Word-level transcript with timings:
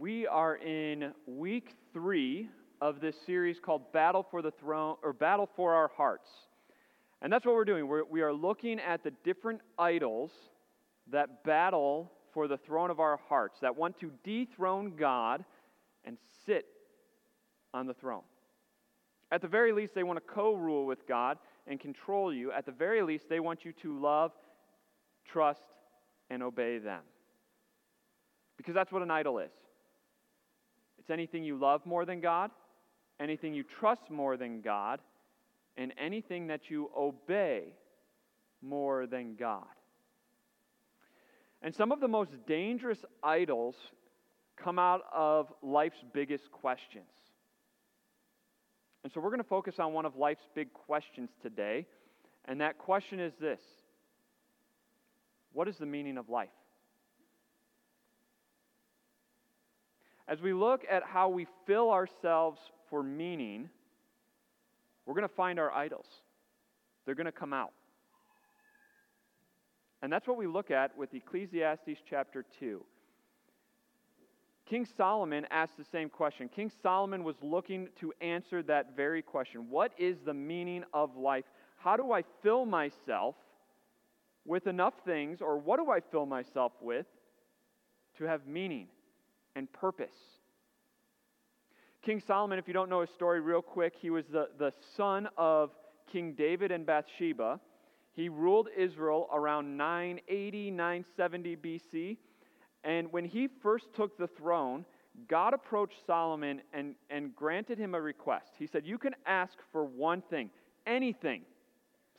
We 0.00 0.26
are 0.26 0.56
in 0.56 1.12
week 1.26 1.74
three 1.92 2.48
of 2.80 3.02
this 3.02 3.14
series 3.26 3.60
called 3.60 3.92
Battle 3.92 4.26
for 4.30 4.40
the 4.40 4.50
Throne 4.50 4.96
or 5.02 5.12
Battle 5.12 5.46
for 5.54 5.74
Our 5.74 5.90
Hearts. 5.94 6.30
And 7.20 7.30
that's 7.30 7.44
what 7.44 7.54
we're 7.54 7.66
doing. 7.66 7.86
We're, 7.86 8.04
we 8.04 8.22
are 8.22 8.32
looking 8.32 8.80
at 8.80 9.04
the 9.04 9.10
different 9.24 9.60
idols 9.78 10.30
that 11.12 11.44
battle 11.44 12.10
for 12.32 12.48
the 12.48 12.56
throne 12.56 12.90
of 12.90 12.98
our 12.98 13.20
hearts, 13.28 13.58
that 13.60 13.76
want 13.76 14.00
to 14.00 14.10
dethrone 14.24 14.96
God 14.96 15.44
and 16.06 16.16
sit 16.46 16.64
on 17.74 17.86
the 17.86 17.92
throne. 17.92 18.22
At 19.30 19.42
the 19.42 19.48
very 19.48 19.72
least, 19.72 19.94
they 19.94 20.02
want 20.02 20.16
to 20.16 20.32
co 20.32 20.54
rule 20.54 20.86
with 20.86 21.06
God 21.06 21.36
and 21.66 21.78
control 21.78 22.32
you. 22.32 22.52
At 22.52 22.64
the 22.64 22.72
very 22.72 23.02
least, 23.02 23.28
they 23.28 23.40
want 23.40 23.66
you 23.66 23.74
to 23.82 24.00
love, 24.00 24.32
trust, 25.30 25.60
and 26.30 26.42
obey 26.42 26.78
them. 26.78 27.02
Because 28.56 28.72
that's 28.72 28.92
what 28.92 29.02
an 29.02 29.10
idol 29.10 29.40
is 29.40 29.50
it's 31.10 31.18
anything 31.18 31.42
you 31.42 31.58
love 31.58 31.84
more 31.84 32.04
than 32.04 32.20
God, 32.20 32.52
anything 33.18 33.52
you 33.52 33.64
trust 33.64 34.10
more 34.10 34.36
than 34.36 34.60
God, 34.60 35.00
and 35.76 35.92
anything 35.98 36.46
that 36.46 36.70
you 36.70 36.88
obey 36.96 37.74
more 38.62 39.08
than 39.08 39.34
God. 39.34 39.66
And 41.62 41.74
some 41.74 41.90
of 41.90 41.98
the 41.98 42.06
most 42.06 42.30
dangerous 42.46 43.04
idols 43.24 43.74
come 44.56 44.78
out 44.78 45.02
of 45.12 45.52
life's 45.62 45.98
biggest 46.12 46.52
questions. 46.52 47.10
And 49.02 49.12
so 49.12 49.20
we're 49.20 49.30
going 49.30 49.42
to 49.42 49.48
focus 49.48 49.80
on 49.80 49.92
one 49.92 50.06
of 50.06 50.14
life's 50.14 50.46
big 50.54 50.72
questions 50.72 51.30
today. 51.42 51.86
And 52.44 52.60
that 52.60 52.78
question 52.78 53.18
is 53.18 53.32
this 53.40 53.60
What 55.52 55.66
is 55.66 55.76
the 55.76 55.86
meaning 55.86 56.18
of 56.18 56.28
life? 56.28 56.50
As 60.30 60.40
we 60.40 60.52
look 60.52 60.84
at 60.88 61.02
how 61.02 61.28
we 61.28 61.48
fill 61.66 61.90
ourselves 61.90 62.60
for 62.88 63.02
meaning, 63.02 63.68
we're 65.04 65.14
going 65.14 65.28
to 65.28 65.34
find 65.34 65.58
our 65.58 65.72
idols. 65.72 66.06
They're 67.04 67.16
going 67.16 67.26
to 67.26 67.32
come 67.32 67.52
out. 67.52 67.72
And 70.02 70.12
that's 70.12 70.28
what 70.28 70.36
we 70.36 70.46
look 70.46 70.70
at 70.70 70.96
with 70.96 71.12
Ecclesiastes 71.12 71.98
chapter 72.08 72.44
2. 72.60 72.84
King 74.66 74.86
Solomon 74.96 75.48
asked 75.50 75.76
the 75.76 75.84
same 75.84 76.08
question. 76.08 76.48
King 76.48 76.70
Solomon 76.80 77.24
was 77.24 77.34
looking 77.42 77.88
to 77.98 78.12
answer 78.20 78.62
that 78.62 78.94
very 78.96 79.22
question 79.22 79.66
What 79.68 79.90
is 79.98 80.18
the 80.24 80.32
meaning 80.32 80.84
of 80.94 81.16
life? 81.16 81.44
How 81.76 81.96
do 81.96 82.12
I 82.12 82.22
fill 82.40 82.64
myself 82.66 83.34
with 84.46 84.68
enough 84.68 84.94
things, 85.04 85.42
or 85.42 85.58
what 85.58 85.80
do 85.84 85.90
I 85.90 85.98
fill 85.98 86.24
myself 86.24 86.70
with 86.80 87.06
to 88.16 88.24
have 88.24 88.46
meaning 88.46 88.86
and 89.56 89.72
purpose? 89.72 90.14
King 92.02 92.22
Solomon, 92.26 92.58
if 92.58 92.66
you 92.66 92.74
don't 92.74 92.88
know 92.88 93.02
his 93.02 93.10
story 93.10 93.40
real 93.40 93.60
quick, 93.60 93.94
he 94.00 94.10
was 94.10 94.24
the, 94.26 94.48
the 94.58 94.72
son 94.96 95.28
of 95.36 95.70
King 96.10 96.32
David 96.32 96.72
and 96.72 96.86
Bathsheba. 96.86 97.60
He 98.12 98.28
ruled 98.28 98.68
Israel 98.76 99.28
around 99.32 99.76
980, 99.76 100.70
970 100.70 101.56
BC. 101.56 102.16
And 102.84 103.12
when 103.12 103.24
he 103.24 103.48
first 103.62 103.92
took 103.94 104.16
the 104.16 104.26
throne, 104.26 104.86
God 105.28 105.52
approached 105.52 106.06
Solomon 106.06 106.62
and, 106.72 106.94
and 107.10 107.34
granted 107.36 107.78
him 107.78 107.94
a 107.94 108.00
request. 108.00 108.52
He 108.58 108.66
said, 108.66 108.86
You 108.86 108.96
can 108.96 109.14
ask 109.26 109.54
for 109.70 109.84
one 109.84 110.22
thing, 110.22 110.50
anything, 110.86 111.42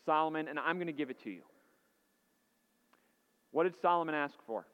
Solomon, 0.06 0.48
and 0.48 0.60
I'm 0.60 0.76
going 0.78 0.88
to 0.88 0.94
give 0.94 1.10
it 1.10 1.22
to 1.24 1.32
you. 1.32 1.42
What 3.52 3.64
did 3.64 3.74
Solomon 3.82 4.16
ask 4.16 4.36
for? 4.46 4.66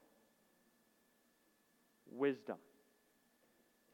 Wisdom. 2.12 2.56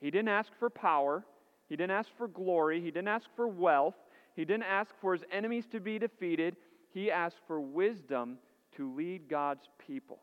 He 0.01 0.11
didn't 0.11 0.29
ask 0.29 0.51
for 0.59 0.71
power. 0.71 1.25
He 1.69 1.77
didn't 1.77 1.93
ask 1.93 2.09
for 2.19 2.29
glory. 2.29 2.81
He 2.81 2.91
didn't 2.91 3.09
ask 3.09 3.27
for 3.37 3.49
wealth. 3.49 3.95
He 4.35 4.45
didn't 4.45 4.65
ask 4.65 4.91
for 5.01 5.13
his 5.15 5.23
enemies 5.33 5.65
to 5.73 5.81
be 5.81 5.99
defeated. 5.99 6.57
He 6.93 7.11
asked 7.11 7.39
for 7.47 7.61
wisdom 7.61 8.39
to 8.77 8.95
lead 8.95 9.29
God's 9.29 9.69
people. 9.87 10.19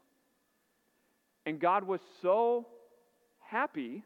And 1.45 1.59
God 1.59 1.83
was 1.83 2.01
so 2.21 2.67
happy 3.39 4.03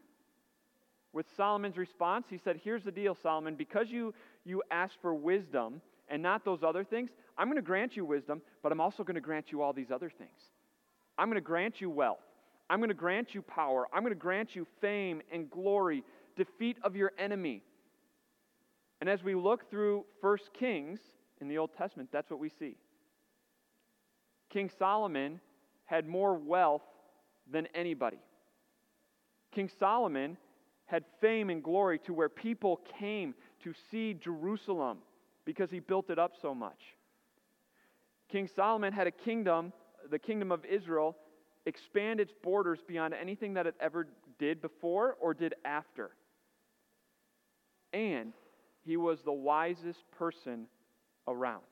with 1.12 1.26
Solomon's 1.36 1.76
response. 1.76 2.26
He 2.28 2.38
said, 2.42 2.60
Here's 2.62 2.82
the 2.82 2.90
deal, 2.90 3.16
Solomon. 3.22 3.54
Because 3.54 3.88
you, 3.90 4.14
you 4.44 4.62
asked 4.70 4.96
for 5.02 5.14
wisdom 5.14 5.80
and 6.08 6.22
not 6.22 6.44
those 6.44 6.62
other 6.62 6.84
things, 6.84 7.10
I'm 7.38 7.48
going 7.48 7.56
to 7.56 7.62
grant 7.62 7.96
you 7.96 8.04
wisdom, 8.04 8.40
but 8.62 8.72
I'm 8.72 8.80
also 8.80 9.02
going 9.02 9.16
to 9.16 9.20
grant 9.20 9.52
you 9.52 9.62
all 9.62 9.72
these 9.72 9.90
other 9.90 10.10
things. 10.10 10.40
I'm 11.18 11.28
going 11.28 11.36
to 11.36 11.40
grant 11.40 11.80
you 11.80 11.90
wealth. 11.90 12.18
I'm 12.68 12.78
going 12.78 12.88
to 12.88 12.94
grant 12.94 13.34
you 13.34 13.42
power. 13.42 13.86
I'm 13.92 14.02
going 14.02 14.12
to 14.12 14.18
grant 14.18 14.56
you 14.56 14.66
fame 14.80 15.22
and 15.32 15.50
glory, 15.50 16.02
defeat 16.36 16.78
of 16.82 16.96
your 16.96 17.12
enemy. 17.18 17.62
And 19.00 19.08
as 19.10 19.22
we 19.22 19.34
look 19.34 19.70
through 19.70 20.04
1 20.20 20.38
Kings 20.58 21.00
in 21.40 21.48
the 21.48 21.58
Old 21.58 21.70
Testament, 21.76 22.08
that's 22.12 22.30
what 22.30 22.40
we 22.40 22.48
see. 22.48 22.76
King 24.50 24.70
Solomon 24.78 25.40
had 25.84 26.06
more 26.06 26.34
wealth 26.34 26.82
than 27.50 27.68
anybody. 27.74 28.18
King 29.52 29.70
Solomon 29.78 30.36
had 30.86 31.04
fame 31.20 31.50
and 31.50 31.62
glory 31.62 31.98
to 32.00 32.12
where 32.12 32.28
people 32.28 32.80
came 32.98 33.34
to 33.62 33.72
see 33.90 34.14
Jerusalem 34.14 34.98
because 35.44 35.70
he 35.70 35.80
built 35.80 36.10
it 36.10 36.18
up 36.18 36.32
so 36.40 36.54
much. 36.54 36.80
King 38.30 38.48
Solomon 38.54 38.92
had 38.92 39.06
a 39.06 39.10
kingdom, 39.10 39.72
the 40.10 40.18
kingdom 40.18 40.50
of 40.50 40.64
Israel, 40.64 41.16
expand 41.66 42.20
its 42.20 42.32
borders 42.42 42.78
beyond 42.86 43.12
anything 43.12 43.54
that 43.54 43.66
it 43.66 43.74
ever 43.80 44.06
did 44.38 44.62
before 44.62 45.16
or 45.20 45.34
did 45.34 45.54
after. 45.64 46.10
And 47.92 48.32
he 48.84 48.96
was 48.96 49.20
the 49.22 49.32
wisest 49.32 50.04
person 50.16 50.66
around. 51.26 51.62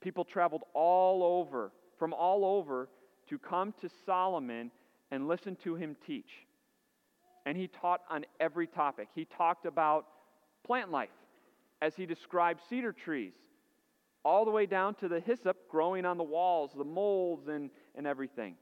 People 0.00 0.24
traveled 0.24 0.62
all 0.74 1.22
over, 1.22 1.70
from 1.98 2.12
all 2.12 2.44
over, 2.44 2.88
to 3.28 3.38
come 3.38 3.72
to 3.80 3.88
Solomon 4.04 4.70
and 5.12 5.28
listen 5.28 5.56
to 5.62 5.76
him 5.76 5.96
teach. 6.04 6.30
And 7.46 7.56
he 7.56 7.68
taught 7.68 8.00
on 8.10 8.24
every 8.40 8.66
topic. 8.66 9.08
He 9.14 9.24
talked 9.24 9.66
about 9.66 10.06
plant 10.66 10.90
life 10.90 11.10
as 11.80 11.94
he 11.94 12.06
described 12.06 12.60
cedar 12.68 12.92
trees, 12.92 13.32
all 14.24 14.44
the 14.44 14.50
way 14.50 14.66
down 14.66 14.94
to 14.96 15.08
the 15.08 15.20
hyssop 15.20 15.68
growing 15.68 16.04
on 16.04 16.16
the 16.16 16.24
walls, 16.24 16.70
the 16.76 16.84
molds, 16.84 17.48
and, 17.48 17.70
and 17.94 18.06
everything. 18.06 18.56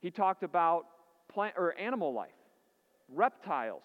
He 0.00 0.10
talked 0.10 0.42
about 0.42 0.86
plant 1.32 1.54
or 1.56 1.78
animal 1.78 2.12
life, 2.12 2.30
reptiles. 3.08 3.84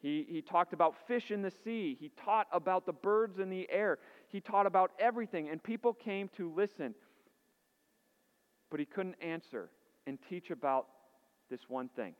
He, 0.00 0.26
he 0.28 0.42
talked 0.42 0.72
about 0.72 0.94
fish 1.06 1.30
in 1.30 1.42
the 1.42 1.52
sea. 1.64 1.96
He 1.98 2.10
taught 2.24 2.46
about 2.52 2.86
the 2.86 2.92
birds 2.92 3.38
in 3.38 3.50
the 3.50 3.68
air. 3.70 3.98
He 4.28 4.40
taught 4.40 4.66
about 4.66 4.92
everything, 4.98 5.48
and 5.48 5.62
people 5.62 5.92
came 5.92 6.28
to 6.36 6.52
listen. 6.54 6.94
But 8.70 8.80
he 8.80 8.86
couldn't 8.86 9.16
answer 9.22 9.70
and 10.06 10.18
teach 10.28 10.50
about 10.50 10.86
this 11.50 11.60
one 11.68 11.88
thing. 11.96 12.14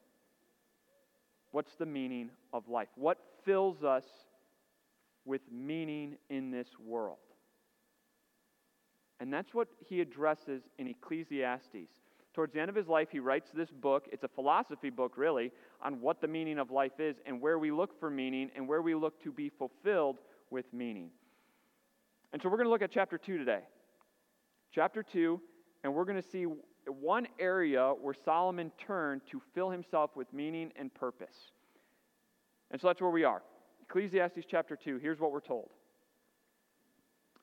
What's 1.50 1.74
the 1.76 1.86
meaning 1.86 2.30
of 2.52 2.68
life? 2.68 2.88
What 2.94 3.18
fills 3.44 3.82
us 3.82 4.04
with 5.28 5.42
meaning 5.52 6.16
in 6.30 6.50
this 6.50 6.68
world? 6.84 7.18
And 9.20 9.32
that's 9.32 9.52
what 9.52 9.68
he 9.86 10.00
addresses 10.00 10.62
in 10.78 10.88
Ecclesiastes. 10.88 11.90
Towards 12.32 12.54
the 12.54 12.60
end 12.60 12.68
of 12.70 12.76
his 12.76 12.88
life, 12.88 13.08
he 13.10 13.18
writes 13.18 13.50
this 13.52 13.70
book. 13.70 14.06
It's 14.10 14.24
a 14.24 14.28
philosophy 14.28 14.90
book, 14.90 15.14
really, 15.16 15.52
on 15.82 16.00
what 16.00 16.20
the 16.20 16.28
meaning 16.28 16.58
of 16.58 16.70
life 16.70 16.98
is 16.98 17.16
and 17.26 17.40
where 17.40 17.58
we 17.58 17.70
look 17.70 17.98
for 17.98 18.10
meaning 18.10 18.50
and 18.56 18.66
where 18.66 18.80
we 18.80 18.94
look 18.94 19.22
to 19.24 19.32
be 19.32 19.48
fulfilled 19.48 20.18
with 20.50 20.64
meaning. 20.72 21.10
And 22.32 22.40
so 22.40 22.48
we're 22.48 22.56
going 22.56 22.66
to 22.66 22.70
look 22.70 22.82
at 22.82 22.90
chapter 22.90 23.18
2 23.18 23.38
today. 23.38 23.60
Chapter 24.72 25.02
2, 25.02 25.40
and 25.82 25.94
we're 25.94 26.04
going 26.04 26.20
to 26.22 26.28
see 26.28 26.46
one 26.86 27.26
area 27.38 27.92
where 28.00 28.14
Solomon 28.24 28.70
turned 28.86 29.22
to 29.31 29.42
fill 29.54 29.70
himself 29.70 30.14
with 30.14 30.32
meaning 30.32 30.72
and 30.76 30.94
purpose. 30.94 31.36
And 32.70 32.81
so 32.81 32.86
that's 32.86 33.00
where 33.00 33.10
we 33.10 33.24
are. 33.24 33.42
Ecclesiastes 33.88 34.44
chapter 34.50 34.76
2, 34.76 34.99
here's 34.99 35.19
what 35.19 35.32
we're 35.32 35.40
told. 35.40 35.70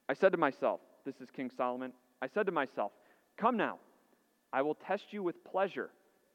I 0.07 0.13
said 0.13 0.31
to 0.33 0.37
myself, 0.37 0.79
this 1.03 1.15
is 1.19 1.29
King 1.35 1.49
Solomon, 1.57 1.91
I 2.21 2.27
said 2.27 2.45
to 2.45 2.51
myself, 2.51 2.91
Come 3.35 3.57
now, 3.57 3.79
I 4.53 4.61
will 4.61 4.75
test 4.75 5.05
you 5.09 5.23
with 5.23 5.43
pleasure 5.43 5.89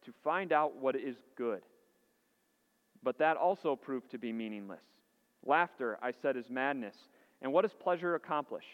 to 0.05 0.13
find 0.25 0.53
out 0.53 0.77
what 0.77 0.97
is 0.97 1.15
good. 1.37 1.63
But 3.05 3.19
that 3.19 3.37
also 3.37 3.77
proved 3.77 4.11
to 4.11 4.19
be 4.19 4.33
meaningless. 4.33 4.83
Laughter, 5.47 5.97
I 6.03 6.13
said, 6.21 6.37
is 6.37 6.51
madness. 6.51 6.97
And 7.41 7.53
what 7.53 7.63
does 7.63 7.73
pleasure 7.73 8.17
accomplish? 8.17 8.65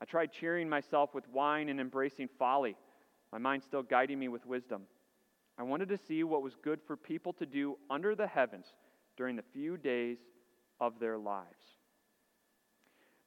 I 0.00 0.06
tried 0.06 0.32
cheering 0.32 0.68
myself 0.68 1.14
with 1.14 1.28
wine 1.28 1.68
and 1.68 1.78
embracing 1.78 2.30
folly, 2.38 2.76
my 3.30 3.38
mind 3.38 3.62
still 3.62 3.82
guiding 3.82 4.18
me 4.18 4.28
with 4.28 4.46
wisdom. 4.46 4.82
I 5.58 5.64
wanted 5.64 5.90
to 5.90 5.98
see 6.08 6.24
what 6.24 6.42
was 6.42 6.54
good 6.62 6.80
for 6.86 6.96
people 6.96 7.34
to 7.34 7.46
do 7.46 7.76
under 7.90 8.14
the 8.14 8.26
heavens 8.26 8.66
during 9.16 9.36
the 9.36 9.44
few 9.52 9.76
days 9.76 10.18
of 10.80 10.98
their 11.00 11.18
lives. 11.18 11.46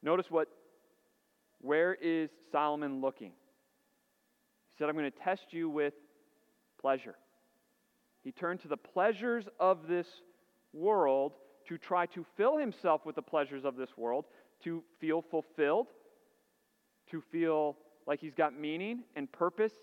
Notice 0.02 0.28
what 0.30 0.48
where 1.62 1.94
is 1.94 2.30
Solomon 2.52 3.02
looking? 3.02 3.32
He 3.32 4.78
said, 4.78 4.88
I'm 4.88 4.96
going 4.96 5.12
to 5.12 5.20
test 5.20 5.52
you 5.52 5.70
with 5.70 5.94
pleasure. 6.80 7.16
He 8.24 8.32
turned 8.32 8.62
to 8.62 8.68
the 8.68 8.78
pleasures 8.78 9.46
of 9.60 9.88
this 9.88 10.08
world 10.74 11.34
to 11.68 11.78
try 11.78 12.06
to 12.08 12.26
fill 12.38 12.58
himself 12.58 13.06
with 13.06 13.16
the 13.16 13.22
pleasures 13.22 13.66
of 13.66 13.76
this 13.76 13.90
world, 13.98 14.26
to 14.64 14.84
feel 15.00 15.22
fulfilled, 15.22 15.88
to 17.12 17.22
feel 17.32 17.78
like 18.08 18.20
he's 18.20 18.34
got 18.34 18.58
meaning 18.58 19.04
and 19.16 19.32
purpose 19.32 19.74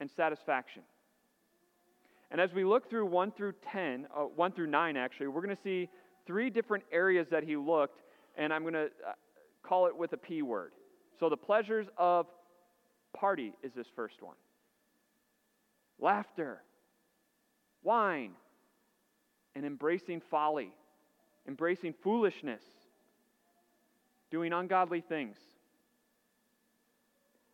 and 0.00 0.10
satisfaction. 0.10 0.82
And 2.30 2.40
as 2.40 2.52
we 2.52 2.64
look 2.64 2.90
through 2.90 3.06
1 3.06 3.32
through 3.32 3.54
10, 3.72 4.06
uh, 4.14 4.20
1 4.24 4.52
through 4.52 4.66
9 4.66 4.96
actually, 4.96 5.28
we're 5.28 5.40
going 5.40 5.56
to 5.56 5.62
see 5.62 5.88
three 6.28 6.50
different 6.50 6.84
areas 6.92 7.26
that 7.30 7.42
he 7.42 7.56
looked, 7.56 8.02
and 8.36 8.52
I'm 8.52 8.62
going 8.62 8.74
to 8.74 8.84
uh, 8.84 9.12
call 9.62 9.86
it 9.86 9.96
with 9.96 10.12
a 10.12 10.16
P 10.18 10.42
word. 10.42 10.72
So 11.18 11.30
the 11.30 11.38
pleasures 11.38 11.86
of 11.96 12.26
party 13.16 13.54
is 13.62 13.72
this 13.72 13.86
first 13.96 14.22
one 14.22 14.36
laughter, 15.98 16.62
wine, 17.82 18.32
and 19.56 19.64
embracing 19.64 20.20
folly, 20.30 20.70
embracing 21.48 21.94
foolishness, 22.04 22.62
doing 24.30 24.52
ungodly 24.52 25.00
things. 25.00 25.38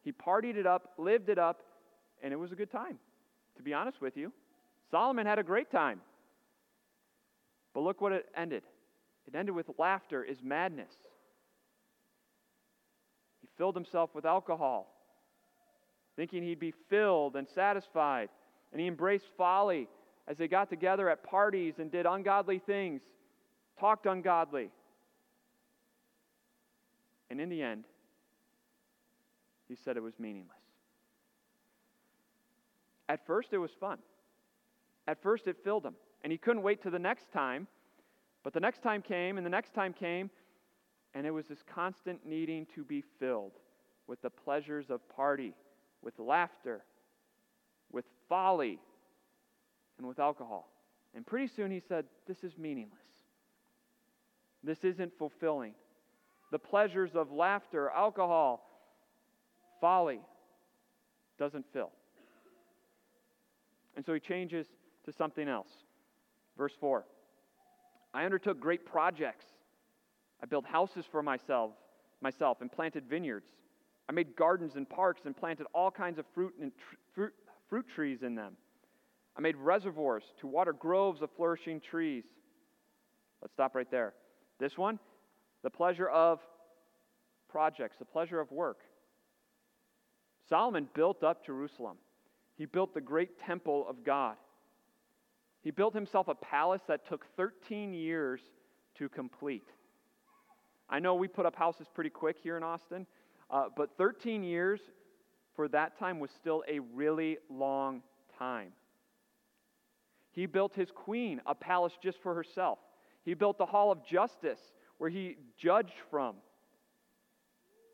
He 0.03 0.13
partied 0.13 0.57
it 0.57 0.67
up, 0.67 0.91
lived 0.99 1.29
it 1.29 1.39
up, 1.39 1.63
and 2.23 2.33
it 2.33 2.37
was 2.37 2.51
a 2.51 2.57
good 2.57 2.73
time, 2.73 2.99
to 3.57 3.63
be 3.63 3.73
honest 3.73 4.01
with 4.03 4.17
you. 4.17 4.33
Solomon 4.91 5.27
had 5.27 5.39
a 5.39 5.45
great 5.45 5.71
time. 5.71 6.01
But 7.75 7.81
look 7.81 8.01
what 8.01 8.13
it 8.13 8.27
ended. 8.37 8.63
It 9.27 9.35
ended 9.35 9.55
with 9.55 9.67
laughter 9.79 10.23
is 10.23 10.39
madness. 10.43 10.93
He 13.41 13.49
filled 13.59 13.75
himself 13.75 14.15
with 14.15 14.25
alcohol, 14.25 14.95
thinking 16.17 16.43
he'd 16.43 16.61
be 16.61 16.73
filled 16.89 17.37
and 17.37 17.49
satisfied. 17.49 18.29
And 18.73 18.81
he 18.81 18.87
embraced 18.87 19.27
folly 19.37 19.89
as 20.27 20.39
they 20.39 20.49
got 20.49 20.71
together 20.71 21.09
at 21.11 21.23
parties 21.23 21.75
and 21.79 21.91
did 21.91 22.07
ungodly 22.07 22.61
things, 22.61 23.03
talked 23.79 24.07
ungodly. 24.07 24.71
And 27.31 27.41
in 27.41 27.49
the 27.49 27.63
end, 27.63 27.85
he 29.69 29.77
said 29.77 29.97
it 29.97 30.03
was 30.03 30.19
meaningless. 30.19 30.57
At 33.09 33.27
first, 33.27 33.49
it 33.53 33.59
was 33.59 33.71
fun. 33.79 33.99
At 35.07 35.23
first, 35.23 35.47
it 35.47 35.57
filled 35.63 35.85
him. 35.85 35.95
And 36.25 36.33
he 36.33 36.39
couldn't 36.39 36.63
wait 36.63 36.83
to 36.83 36.91
the 36.91 36.99
next 36.99 37.31
time. 37.31 37.69
But 38.43 38.53
the 38.53 38.61
next 38.61 38.83
time 38.83 39.01
came, 39.01 39.37
and 39.37 39.47
the 39.47 39.51
next 39.51 39.75
time 39.75 39.93
came, 39.93 40.31
and 41.15 41.27
it 41.27 41.31
was 41.31 41.47
this 41.47 41.63
constant 41.63 42.27
needing 42.27 42.67
to 42.75 42.85
be 42.85 43.03
filled 43.19 43.53
with 44.07 44.21
the 44.21 44.31
pleasures 44.31 44.91
of 44.91 45.09
party, 45.09 45.55
with 46.03 46.19
laughter, 46.19 46.83
with 47.93 48.05
folly, 48.29 48.81
and 49.97 50.07
with 50.07 50.19
alcohol. 50.19 50.69
And 51.15 51.27
pretty 51.27 51.47
soon 51.47 51.71
he 51.71 51.81
said, 51.81 52.05
This 52.27 52.43
is 52.43 52.59
meaningless. 52.59 52.99
This 54.63 54.85
isn't 54.85 55.13
fulfilling. 55.19 55.75
The 56.51 56.59
pleasures 56.59 57.15
of 57.15 57.31
laughter, 57.31 57.91
alcohol, 57.91 58.67
folly 59.81 60.21
doesn't 61.39 61.65
fill. 61.73 61.93
And 63.97 64.05
so 64.05 64.13
he 64.13 64.21
changes 64.21 64.67
to 65.05 65.13
something 65.13 65.49
else. 65.49 65.84
Verse 66.57 66.73
4 66.81 67.05
I 68.13 68.25
undertook 68.25 68.61
great 68.61 68.87
projects. 68.87 69.47
I 70.43 70.47
built 70.47 70.67
houses 70.67 71.05
for 71.11 71.23
myself, 71.23 71.73
myself 72.21 72.61
and 72.61 72.71
planted 72.71 73.05
vineyards. 73.09 73.49
I 74.09 74.13
made 74.13 74.37
gardens 74.37 74.77
and 74.77 74.89
parks 74.89 75.23
and 75.25 75.37
planted 75.37 75.67
all 75.75 75.91
kinds 75.91 76.19
of 76.19 76.27
fruit 76.35 76.55
and 76.61 76.73
tr- 76.77 76.97
fruit, 77.15 77.33
fruit 77.69 77.87
trees 77.95 78.23
in 78.23 78.35
them. 78.35 78.57
I 79.37 79.41
made 79.41 79.57
reservoirs 79.57 80.23
to 80.41 80.47
water 80.47 80.73
groves 80.73 81.23
of 81.23 81.31
flourishing 81.37 81.81
trees. 81.81 82.25
Let's 83.43 83.55
stop 83.55 83.75
right 83.75 83.91
there. 83.91 84.15
This 84.61 84.79
one, 84.79 84.99
the 85.63 85.71
pleasure 85.71 86.09
of 86.09 86.41
projects, 87.49 87.97
the 87.99 88.05
pleasure 88.05 88.41
of 88.41 88.53
work. 88.53 88.81
Solomon 90.49 90.89
built 90.95 91.25
up 91.25 91.45
Jerusalem. 91.45 91.97
He 92.57 92.67
built 92.67 92.95
the 92.95 93.01
great 93.01 93.41
temple 93.41 93.87
of 93.89 94.05
God. 94.05 94.37
He 95.65 95.71
built 95.71 95.95
himself 95.95 96.29
a 96.29 96.35
palace 96.35 96.83
that 96.89 97.09
took 97.09 97.25
13 97.37 97.95
years 97.95 98.43
to 98.99 99.09
complete. 99.09 99.67
I 100.91 100.99
know 100.99 101.15
we 101.15 101.27
put 101.27 101.47
up 101.47 101.57
houses 101.57 101.87
pretty 101.93 102.11
quick 102.11 102.37
here 102.43 102.59
in 102.59 102.63
Austin, 102.63 103.07
uh, 103.51 103.69
but 103.75 103.97
13 103.97 104.43
years 104.45 104.81
for 105.57 105.67
that 105.69 105.99
time 105.99 106.21
was 106.21 106.31
still 106.39 106.63
a 106.69 106.81
really 106.81 107.39
long 107.49 108.03
time. 108.39 108.73
He 110.33 110.45
built 110.45 110.75
his 110.75 110.91
queen 110.95 111.41
a 111.47 111.55
palace 111.55 111.95
just 112.03 112.19
for 112.23 112.35
herself. 112.35 112.79
He 113.25 113.33
built 113.33 113.57
the 113.57 113.65
hall 113.65 113.91
of 113.91 114.05
justice 114.05 114.61
where 114.99 115.09
he 115.09 115.39
judged 115.57 115.95
from. 116.11 116.37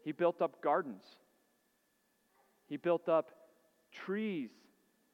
He 0.02 0.10
built 0.10 0.42
up 0.42 0.60
gardens. 0.60 1.04
He 2.66 2.76
built 2.76 3.08
up 3.08 3.30
trees 3.92 4.50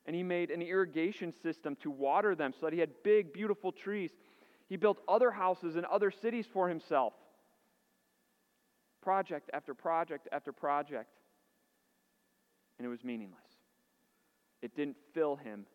and 0.06 0.14
he 0.14 0.22
made 0.22 0.50
an 0.50 0.62
irrigation 0.62 1.32
system 1.42 1.76
to 1.82 1.90
water 1.90 2.34
them 2.34 2.54
so 2.58 2.66
that 2.66 2.72
he 2.72 2.78
had 2.78 2.90
big, 3.02 3.32
beautiful 3.32 3.72
trees. 3.72 4.10
He 4.68 4.76
built 4.76 4.98
other 5.08 5.30
houses 5.30 5.76
in 5.76 5.84
other 5.84 6.10
cities 6.10 6.46
for 6.52 6.68
himself. 6.68 7.12
Project 9.02 9.50
after 9.52 9.74
project 9.74 10.28
after 10.32 10.52
project. 10.52 11.10
And 12.78 12.86
it 12.86 12.88
was 12.88 13.02
meaningless. 13.04 13.40
It 14.62 14.76
didn't 14.76 14.96
fill 15.12 15.36
him 15.36 15.66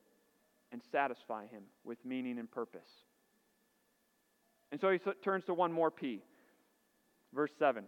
and 0.72 0.82
satisfy 0.92 1.48
him 1.48 1.64
with 1.84 1.98
meaning 2.06 2.40
and 2.40 2.50
purpose. 2.50 2.88
And 4.72 4.80
so 4.80 4.90
he 4.90 5.00
turns 5.24 5.44
to 5.46 5.54
one 5.54 5.72
more 5.72 5.92
P. 5.92 6.22
Verse 7.34 7.52
7. 7.60 7.84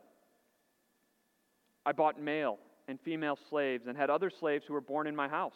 I 1.85 1.91
bought 1.91 2.21
male 2.21 2.59
and 2.87 2.99
female 2.99 3.37
slaves 3.49 3.87
and 3.87 3.97
had 3.97 4.09
other 4.09 4.29
slaves 4.29 4.65
who 4.67 4.73
were 4.73 4.81
born 4.81 5.07
in 5.07 5.15
my 5.15 5.27
house. 5.27 5.55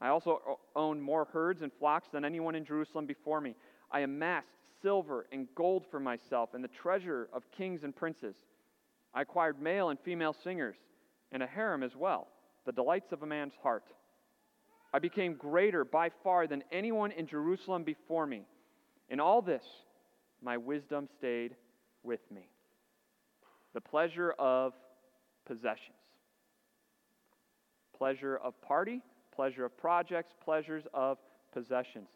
I 0.00 0.08
also 0.08 0.58
owned 0.76 1.02
more 1.02 1.26
herds 1.32 1.62
and 1.62 1.72
flocks 1.72 2.08
than 2.12 2.24
anyone 2.24 2.54
in 2.54 2.64
Jerusalem 2.64 3.06
before 3.06 3.40
me. 3.40 3.54
I 3.90 4.00
amassed 4.00 4.46
silver 4.80 5.26
and 5.32 5.48
gold 5.54 5.84
for 5.90 5.98
myself 5.98 6.54
and 6.54 6.62
the 6.62 6.68
treasure 6.68 7.28
of 7.32 7.42
kings 7.56 7.82
and 7.82 7.94
princes. 7.94 8.36
I 9.12 9.22
acquired 9.22 9.60
male 9.60 9.90
and 9.90 9.98
female 9.98 10.34
singers 10.44 10.76
and 11.32 11.42
a 11.42 11.46
harem 11.46 11.82
as 11.82 11.96
well, 11.96 12.28
the 12.64 12.72
delights 12.72 13.12
of 13.12 13.22
a 13.22 13.26
man's 13.26 13.54
heart. 13.62 13.84
I 14.92 14.98
became 14.98 15.34
greater 15.34 15.84
by 15.84 16.10
far 16.22 16.46
than 16.46 16.62
anyone 16.72 17.10
in 17.12 17.26
Jerusalem 17.26 17.82
before 17.82 18.26
me. 18.26 18.46
In 19.10 19.20
all 19.20 19.42
this, 19.42 19.64
my 20.42 20.56
wisdom 20.56 21.08
stayed 21.18 21.56
with 22.02 22.20
me. 22.30 22.48
The 23.74 23.80
pleasure 23.80 24.32
of 24.38 24.72
possessions, 25.46 25.96
pleasure 27.96 28.36
of 28.36 28.60
party, 28.62 29.02
pleasure 29.38 29.64
of 29.64 29.78
projects, 29.78 30.34
pleasures 30.44 30.82
of 30.92 31.16
possessions. 31.52 32.08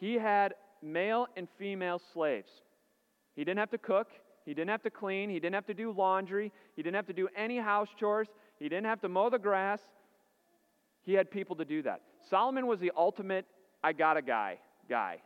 He 0.00 0.14
had 0.14 0.54
male 0.80 1.26
and 1.36 1.46
female 1.58 2.00
slaves. 2.14 2.50
He 3.36 3.44
didn't 3.44 3.58
have 3.58 3.70
to 3.72 3.78
cook, 3.78 4.08
he 4.46 4.54
didn't 4.54 4.70
have 4.70 4.82
to 4.84 4.90
clean, 4.90 5.28
he 5.28 5.38
didn't 5.38 5.54
have 5.54 5.66
to 5.66 5.74
do 5.74 5.92
laundry, 5.92 6.50
he 6.74 6.82
didn't 6.82 6.96
have 6.96 7.06
to 7.08 7.12
do 7.12 7.28
any 7.36 7.58
house 7.58 7.88
chores, 8.00 8.28
he 8.58 8.70
didn't 8.70 8.86
have 8.86 9.02
to 9.02 9.10
mow 9.10 9.28
the 9.28 9.38
grass. 9.38 9.80
He 11.02 11.12
had 11.12 11.30
people 11.30 11.56
to 11.56 11.66
do 11.66 11.82
that. 11.82 12.00
Solomon 12.30 12.66
was 12.66 12.80
the 12.80 12.92
ultimate 12.96 13.44
I 13.84 13.92
got 13.92 14.16
a 14.16 14.22
guy 14.22 14.56
guy. 14.88 15.18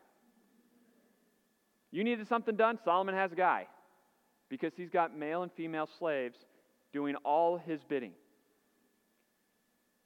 You 1.92 2.02
needed 2.02 2.26
something 2.26 2.56
done, 2.56 2.76
Solomon 2.84 3.14
has 3.14 3.30
a 3.30 3.36
guy 3.36 3.68
because 4.48 4.72
he's 4.76 4.90
got 4.90 5.16
male 5.16 5.44
and 5.44 5.52
female 5.52 5.88
slaves 5.96 6.38
doing 6.92 7.14
all 7.24 7.56
his 7.56 7.84
bidding. 7.84 8.14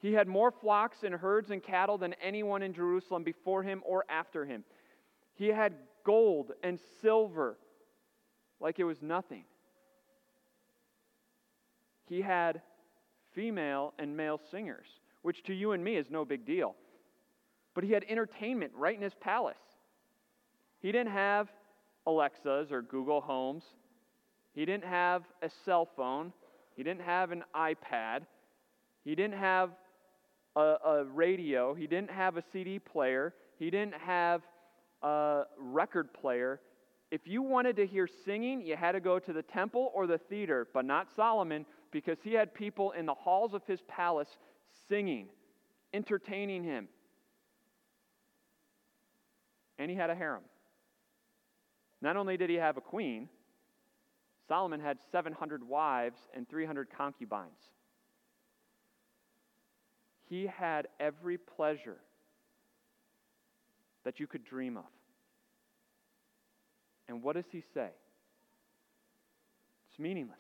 He 0.01 0.15
had 0.15 0.29
more 0.29 0.51
flocks 0.51 1.03
and 1.03 1.15
herds 1.15 1.51
and 1.51 1.63
cattle 1.63 1.99
than 1.99 2.15
anyone 2.23 2.63
in 2.63 2.73
Jerusalem 2.73 3.23
before 3.23 3.63
him 3.63 3.83
or 3.85 4.05
after 4.09 4.45
him. 4.47 4.65
He 5.35 5.49
had 5.49 5.75
gold 6.05 6.53
and 6.63 6.79
silver 7.03 7.59
like 8.61 8.79
it 8.79 8.85
was 8.85 9.03
nothing. 9.03 9.45
He 12.09 12.23
had 12.23 12.63
female 13.35 13.95
and 13.99 14.17
male 14.17 14.41
singers, 14.51 14.87
which 15.23 15.43
to 15.45 15.55
you 15.55 15.73
and 15.73 15.85
me 15.85 15.97
is 15.97 16.11
no 16.11 16.25
big 16.25 16.45
deal. 16.45 16.75
But 17.75 17.85
he 17.85 17.93
had 17.93 18.05
entertainment 18.09 18.73
right 18.75 18.97
in 18.97 19.03
his 19.03 19.15
palace. 19.15 19.57
He 20.81 20.91
didn't 20.91 21.13
have 21.13 21.49
Alexas 22.07 22.73
or 22.73 22.83
Google 22.83 23.21
Homes. 23.21 23.65
He 24.55 24.65
didn't 24.65 24.85
have 24.85 25.23
a 25.43 25.51
cell 25.65 25.89
phone. 25.95 26.33
He 26.75 26.83
didn't 26.83 27.03
have 27.03 27.31
an 27.31 27.45
iPad. 27.55 28.23
He 29.05 29.15
didn't 29.15 29.39
have 29.39 29.71
a, 30.57 30.75
a 30.85 31.05
radio. 31.05 31.75
He 31.75 31.87
didn't 31.87 32.11
have 32.11 32.37
a 32.37 32.43
CD 32.53 32.79
player. 32.79 33.35
He 33.59 33.71
didn't 33.71 33.95
have 33.95 34.43
a 35.03 35.43
record 35.59 36.13
player. 36.13 36.61
If 37.11 37.27
you 37.27 37.43
wanted 37.43 37.77
to 37.77 37.87
hear 37.87 38.09
singing, 38.25 38.63
you 38.65 38.77
had 38.77 38.93
to 38.93 39.01
go 39.01 39.19
to 39.19 39.33
the 39.33 39.43
temple 39.43 39.91
or 39.95 40.07
the 40.07 40.19
theater, 40.19 40.69
but 40.73 40.85
not 40.85 41.09
Solomon, 41.15 41.67
because 41.91 42.19
he 42.23 42.35
had 42.35 42.55
people 42.55 42.93
in 42.93 43.07
the 43.07 43.15
halls 43.15 43.53
of 43.55 43.63
his 43.67 43.81
palace 43.89 44.39
singing, 44.89 45.29
entertaining 45.93 46.63
him. 46.63 46.89
and 49.81 49.91
he 49.91 49.97
had 49.97 50.11
a 50.11 50.15
harem. 50.15 50.43
Not 52.03 52.17
only 52.17 52.37
did 52.37 52.51
he 52.51 52.57
have 52.57 52.77
a 52.77 52.83
queen, 52.83 53.29
Solomon 54.47 54.79
had 54.79 54.99
700 55.11 55.67
wives 55.67 56.21
and 56.35 56.47
300 56.49 56.89
concubines. 56.97 57.73
He 60.31 60.47
had 60.47 60.87
every 61.01 61.37
pleasure 61.37 61.99
that 64.05 64.21
you 64.21 64.29
could 64.29 64.45
dream 64.45 64.77
of. 64.77 64.85
And 67.09 67.21
what 67.23 67.35
does 67.35 67.47
he 67.51 67.65
say? 67.75 67.89
It's 69.91 69.99
meaningless. 69.99 70.39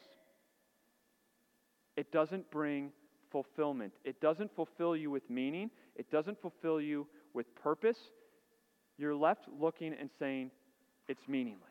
It 1.96 2.12
doesn't 2.12 2.48
bring 2.52 2.92
fulfillment. 3.32 3.92
It 4.04 4.20
doesn't 4.20 4.54
fulfill 4.54 4.96
you 4.96 5.10
with 5.10 5.28
meaning. 5.28 5.70
It 5.96 6.08
doesn't 6.12 6.40
fulfill 6.40 6.80
you 6.80 7.08
with 7.34 7.52
purpose. 7.56 7.98
You're 8.96 9.16
left 9.16 9.46
looking 9.60 9.92
and 9.98 10.08
saying, 10.20 10.52
it's 11.08 11.26
meaningless. 11.26 11.68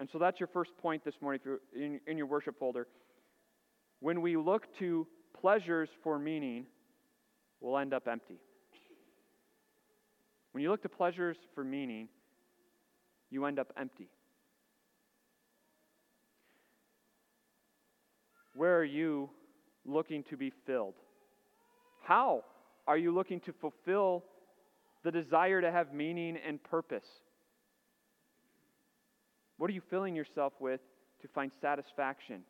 And 0.00 0.08
so 0.10 0.18
that's 0.18 0.40
your 0.40 0.46
first 0.46 0.70
point 0.78 1.04
this 1.04 1.14
morning 1.20 1.40
if 1.42 1.46
you're 1.46 1.60
in, 1.74 2.00
in 2.06 2.16
your 2.16 2.26
worship 2.26 2.58
folder. 2.58 2.86
When 4.00 4.22
we 4.22 4.38
look 4.38 4.66
to 4.78 5.06
pleasures 5.40 5.88
for 6.02 6.18
meaning, 6.18 6.66
we'll 7.60 7.78
end 7.78 7.94
up 7.94 8.08
empty. 8.08 8.38
When 10.52 10.62
you 10.62 10.70
look 10.70 10.82
to 10.82 10.88
pleasures 10.88 11.36
for 11.54 11.64
meaning, 11.64 12.08
you 13.30 13.44
end 13.44 13.58
up 13.58 13.72
empty. 13.76 14.08
Where 18.54 18.78
are 18.78 18.84
you 18.84 19.28
looking 19.84 20.22
to 20.30 20.36
be 20.36 20.50
filled? 20.64 20.94
How 22.02 22.44
are 22.86 22.96
you 22.96 23.12
looking 23.12 23.40
to 23.40 23.52
fulfill 23.52 24.24
the 25.04 25.10
desire 25.10 25.60
to 25.60 25.70
have 25.70 25.92
meaning 25.92 26.38
and 26.46 26.62
purpose? 26.62 27.06
What 29.58 29.70
are 29.70 29.74
you 29.74 29.82
filling 29.90 30.16
yourself 30.16 30.52
with 30.58 30.80
to 31.22 31.28
find 31.28 31.50
satisfaction? 31.60 32.42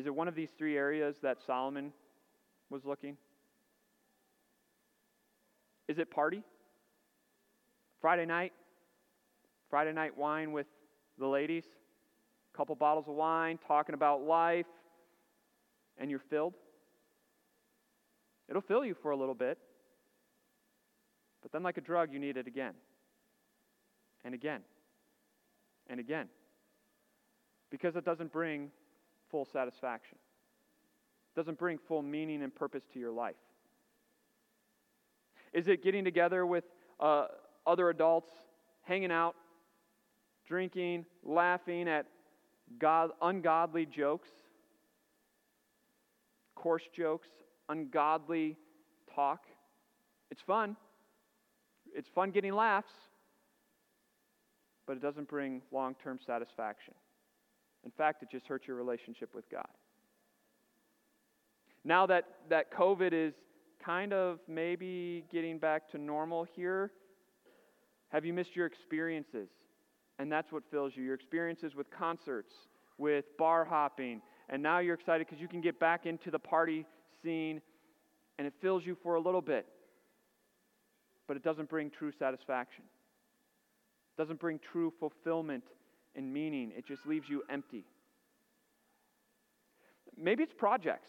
Is 0.00 0.06
it 0.06 0.14
one 0.14 0.28
of 0.28 0.34
these 0.34 0.48
three 0.56 0.78
areas 0.78 1.16
that 1.22 1.42
Solomon 1.46 1.92
was 2.70 2.86
looking? 2.86 3.18
Is 5.88 5.98
it 5.98 6.10
party? 6.10 6.42
Friday 8.00 8.24
night? 8.24 8.54
Friday 9.68 9.92
night 9.92 10.16
wine 10.16 10.52
with 10.52 10.68
the 11.18 11.26
ladies? 11.26 11.64
A 12.54 12.56
couple 12.56 12.74
bottles 12.76 13.08
of 13.08 13.14
wine, 13.14 13.58
talking 13.68 13.94
about 13.94 14.22
life, 14.22 14.64
and 15.98 16.10
you're 16.10 16.18
filled? 16.18 16.54
It'll 18.48 18.62
fill 18.62 18.86
you 18.86 18.96
for 19.02 19.10
a 19.10 19.16
little 19.18 19.34
bit. 19.34 19.58
But 21.42 21.52
then, 21.52 21.62
like 21.62 21.76
a 21.76 21.82
drug, 21.82 22.10
you 22.10 22.18
need 22.18 22.38
it 22.38 22.46
again 22.46 22.72
and 24.24 24.32
again 24.32 24.62
and 25.90 26.00
again 26.00 26.28
because 27.70 27.96
it 27.96 28.04
doesn't 28.06 28.32
bring 28.32 28.70
full 29.30 29.44
satisfaction. 29.44 30.18
Doesn't 31.36 31.58
bring 31.58 31.78
full 31.78 32.02
meaning 32.02 32.42
and 32.42 32.54
purpose 32.54 32.82
to 32.92 32.98
your 32.98 33.12
life. 33.12 33.36
Is 35.52 35.68
it 35.68 35.82
getting 35.82 36.04
together 36.04 36.46
with 36.46 36.64
uh, 36.98 37.26
other 37.66 37.90
adults, 37.90 38.30
hanging 38.82 39.10
out, 39.10 39.34
drinking, 40.46 41.06
laughing 41.24 41.88
at 41.88 42.06
God, 42.78 43.10
ungodly 43.20 43.86
jokes, 43.86 44.28
coarse 46.54 46.88
jokes, 46.94 47.28
ungodly 47.68 48.56
talk? 49.14 49.44
It's 50.30 50.42
fun. 50.42 50.76
It's 51.94 52.08
fun 52.08 52.30
getting 52.30 52.54
laughs 52.54 52.92
but 54.90 54.96
it 54.96 55.02
doesn't 55.02 55.28
bring 55.28 55.62
long 55.70 55.94
term 56.02 56.18
satisfaction. 56.26 56.94
In 57.84 57.90
fact, 57.90 58.22
it 58.22 58.30
just 58.30 58.46
hurts 58.46 58.66
your 58.66 58.76
relationship 58.76 59.34
with 59.34 59.50
God. 59.50 59.68
Now 61.84 62.06
that, 62.06 62.24
that 62.50 62.72
COVID 62.72 63.12
is 63.12 63.32
kind 63.84 64.12
of 64.12 64.38
maybe 64.46 65.24
getting 65.32 65.58
back 65.58 65.88
to 65.92 65.98
normal 65.98 66.44
here, 66.44 66.92
have 68.10 68.24
you 68.24 68.34
missed 68.34 68.54
your 68.54 68.66
experiences? 68.66 69.48
And 70.18 70.30
that's 70.30 70.52
what 70.52 70.62
fills 70.70 70.92
you 70.94 71.02
your 71.02 71.14
experiences 71.14 71.74
with 71.74 71.90
concerts, 71.90 72.52
with 72.98 73.24
bar 73.38 73.64
hopping, 73.64 74.20
and 74.50 74.62
now 74.62 74.80
you're 74.80 74.94
excited 74.94 75.26
because 75.26 75.40
you 75.40 75.48
can 75.48 75.62
get 75.62 75.80
back 75.80 76.04
into 76.04 76.30
the 76.30 76.38
party 76.38 76.84
scene 77.22 77.62
and 78.38 78.46
it 78.46 78.52
fills 78.60 78.84
you 78.84 78.96
for 79.02 79.14
a 79.14 79.20
little 79.20 79.40
bit, 79.40 79.66
but 81.26 81.36
it 81.36 81.42
doesn't 81.42 81.70
bring 81.70 81.90
true 81.90 82.12
satisfaction 82.18 82.84
it 84.16 84.20
doesn't 84.20 84.40
bring 84.40 84.58
true 84.72 84.92
fulfillment 84.98 85.64
and 86.14 86.32
meaning, 86.32 86.72
it 86.76 86.86
just 86.86 87.06
leaves 87.06 87.28
you 87.28 87.42
empty. 87.48 87.84
Maybe 90.16 90.42
it's 90.42 90.52
projects. 90.56 91.08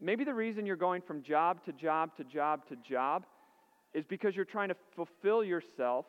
Maybe 0.00 0.24
the 0.24 0.34
reason 0.34 0.66
you're 0.66 0.76
going 0.76 1.02
from 1.02 1.22
job 1.22 1.64
to 1.64 1.72
job 1.72 2.16
to 2.16 2.24
job 2.24 2.66
to 2.68 2.76
job 2.76 3.24
is 3.92 4.04
because 4.04 4.34
you're 4.34 4.44
trying 4.44 4.68
to 4.68 4.76
fulfill 4.94 5.44
yourself 5.44 6.06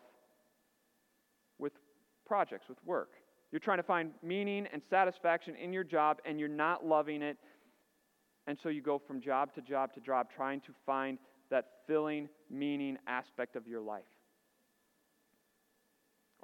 with 1.59 1.73
projects, 2.25 2.67
with 2.67 2.77
work. 2.85 3.11
You're 3.51 3.59
trying 3.59 3.77
to 3.77 3.83
find 3.83 4.11
meaning 4.21 4.67
and 4.73 4.81
satisfaction 4.89 5.55
in 5.55 5.71
your 5.71 5.83
job 5.83 6.17
and 6.25 6.39
you're 6.39 6.49
not 6.49 6.85
loving 6.85 7.21
it. 7.21 7.37
And 8.47 8.57
so 8.61 8.69
you 8.69 8.81
go 8.81 8.99
from 8.99 9.21
job 9.21 9.53
to 9.55 9.61
job 9.61 9.93
to 9.93 10.01
job 10.01 10.27
trying 10.35 10.61
to 10.61 10.73
find 10.85 11.17
that 11.49 11.65
filling, 11.87 12.27
meaning 12.49 12.97
aspect 13.07 13.55
of 13.55 13.67
your 13.67 13.81
life. 13.81 14.03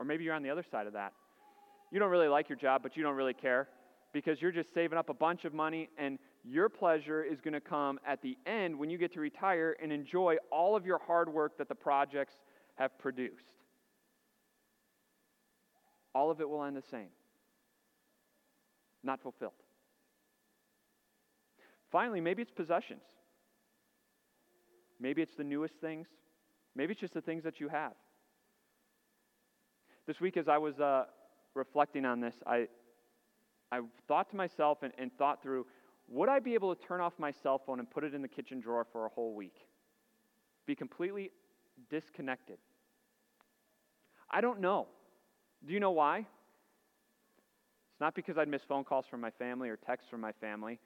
Or 0.01 0.03
maybe 0.03 0.23
you're 0.23 0.33
on 0.33 0.41
the 0.41 0.49
other 0.49 0.63
side 0.63 0.87
of 0.87 0.93
that. 0.93 1.13
You 1.91 1.99
don't 1.99 2.09
really 2.09 2.27
like 2.27 2.49
your 2.49 2.57
job, 2.57 2.81
but 2.81 2.97
you 2.97 3.03
don't 3.03 3.13
really 3.13 3.35
care 3.35 3.67
because 4.13 4.41
you're 4.41 4.51
just 4.51 4.73
saving 4.73 4.97
up 4.97 5.09
a 5.09 5.13
bunch 5.13 5.45
of 5.45 5.53
money 5.53 5.89
and 5.95 6.17
your 6.43 6.69
pleasure 6.69 7.21
is 7.23 7.39
going 7.39 7.53
to 7.53 7.61
come 7.61 7.99
at 8.03 8.19
the 8.23 8.35
end 8.47 8.79
when 8.79 8.89
you 8.89 8.97
get 8.97 9.13
to 9.13 9.19
retire 9.19 9.77
and 9.79 9.93
enjoy 9.93 10.37
all 10.51 10.75
of 10.75 10.87
your 10.87 10.97
hard 11.05 11.31
work 11.31 11.55
that 11.59 11.69
the 11.69 11.75
projects 11.75 12.33
have 12.77 12.97
produced. 12.97 13.53
All 16.15 16.31
of 16.31 16.41
it 16.41 16.49
will 16.49 16.63
end 16.63 16.75
the 16.75 16.81
same 16.81 17.09
not 19.03 19.21
fulfilled. 19.21 19.53
Finally, 21.91 22.21
maybe 22.21 22.41
it's 22.41 22.51
possessions. 22.51 23.03
Maybe 24.99 25.21
it's 25.21 25.35
the 25.35 25.43
newest 25.43 25.75
things. 25.75 26.07
Maybe 26.75 26.93
it's 26.93 27.01
just 27.01 27.13
the 27.13 27.21
things 27.21 27.43
that 27.43 27.59
you 27.59 27.67
have. 27.69 27.93
This 30.07 30.19
week, 30.19 30.37
as 30.37 30.47
I 30.47 30.57
was 30.57 30.79
uh, 30.79 31.05
reflecting 31.53 32.05
on 32.05 32.19
this, 32.19 32.35
I, 32.45 32.67
I 33.71 33.81
thought 34.07 34.29
to 34.31 34.35
myself 34.35 34.79
and, 34.83 34.93
and 34.97 35.11
thought 35.17 35.41
through 35.41 35.65
would 36.07 36.27
I 36.27 36.39
be 36.39 36.55
able 36.55 36.75
to 36.75 36.81
turn 36.85 36.99
off 36.99 37.13
my 37.17 37.31
cell 37.31 37.57
phone 37.57 37.79
and 37.79 37.89
put 37.89 38.03
it 38.03 38.13
in 38.13 38.21
the 38.21 38.27
kitchen 38.27 38.59
drawer 38.59 38.85
for 38.91 39.05
a 39.05 39.09
whole 39.09 39.33
week? 39.33 39.55
Be 40.65 40.75
completely 40.75 41.31
disconnected. 41.89 42.57
I 44.29 44.41
don't 44.41 44.59
know. 44.59 44.87
Do 45.65 45.73
you 45.73 45.79
know 45.79 45.91
why? 45.91 46.19
It's 46.19 48.01
not 48.01 48.13
because 48.13 48.37
I'd 48.37 48.49
miss 48.49 48.61
phone 48.63 48.83
calls 48.83 49.05
from 49.05 49.21
my 49.21 49.31
family 49.31 49.69
or 49.69 49.77
texts 49.77 50.09
from 50.09 50.19
my 50.19 50.33
family. 50.33 50.79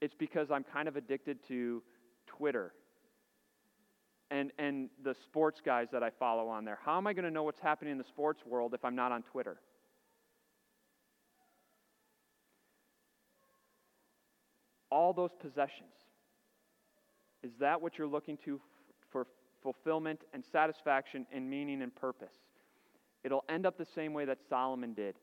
It's 0.00 0.14
because 0.14 0.50
I'm 0.50 0.64
kind 0.64 0.88
of 0.88 0.96
addicted 0.96 1.46
to 1.48 1.82
Twitter 2.26 2.72
and, 4.30 4.52
and 4.58 4.88
the 5.02 5.14
sports 5.24 5.60
guys 5.64 5.88
that 5.92 6.02
I 6.02 6.10
follow 6.10 6.48
on 6.48 6.64
there. 6.64 6.78
How 6.84 6.96
am 6.96 7.06
I 7.06 7.12
going 7.12 7.24
to 7.24 7.30
know 7.30 7.42
what's 7.42 7.60
happening 7.60 7.92
in 7.92 7.98
the 7.98 8.04
sports 8.04 8.42
world 8.46 8.74
if 8.74 8.84
I'm 8.84 8.94
not 8.94 9.12
on 9.12 9.22
Twitter? 9.22 9.56
All 14.90 15.12
those 15.12 15.30
possessions. 15.40 15.94
Is 17.42 17.52
that 17.60 17.80
what 17.80 17.98
you're 17.98 18.06
looking 18.06 18.36
to 18.44 18.60
for 19.10 19.26
fulfillment 19.62 20.20
and 20.32 20.44
satisfaction 20.52 21.26
and 21.32 21.48
meaning 21.48 21.82
and 21.82 21.94
purpose? 21.94 22.34
It'll 23.24 23.44
end 23.48 23.66
up 23.66 23.78
the 23.78 23.86
same 23.94 24.12
way 24.12 24.24
that 24.24 24.38
Solomon 24.48 24.94
did. 24.94 25.16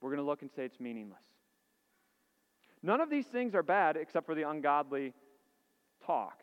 We're 0.00 0.10
going 0.10 0.18
to 0.22 0.26
look 0.26 0.42
and 0.42 0.50
say 0.54 0.64
it's 0.64 0.78
meaningless. 0.78 1.18
None 2.82 3.00
of 3.00 3.10
these 3.10 3.26
things 3.26 3.54
are 3.54 3.62
bad 3.62 3.96
except 3.96 4.26
for 4.26 4.34
the 4.34 4.48
ungodly 4.48 5.12
talk. 6.06 6.42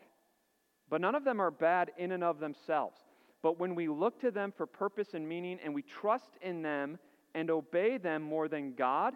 But 0.94 1.00
none 1.00 1.16
of 1.16 1.24
them 1.24 1.40
are 1.40 1.50
bad 1.50 1.90
in 1.98 2.12
and 2.12 2.22
of 2.22 2.38
themselves. 2.38 3.00
But 3.42 3.58
when 3.58 3.74
we 3.74 3.88
look 3.88 4.20
to 4.20 4.30
them 4.30 4.52
for 4.56 4.64
purpose 4.64 5.14
and 5.14 5.28
meaning 5.28 5.58
and 5.64 5.74
we 5.74 5.82
trust 5.82 6.38
in 6.40 6.62
them 6.62 7.00
and 7.34 7.50
obey 7.50 7.98
them 7.98 8.22
more 8.22 8.46
than 8.46 8.74
God, 8.74 9.14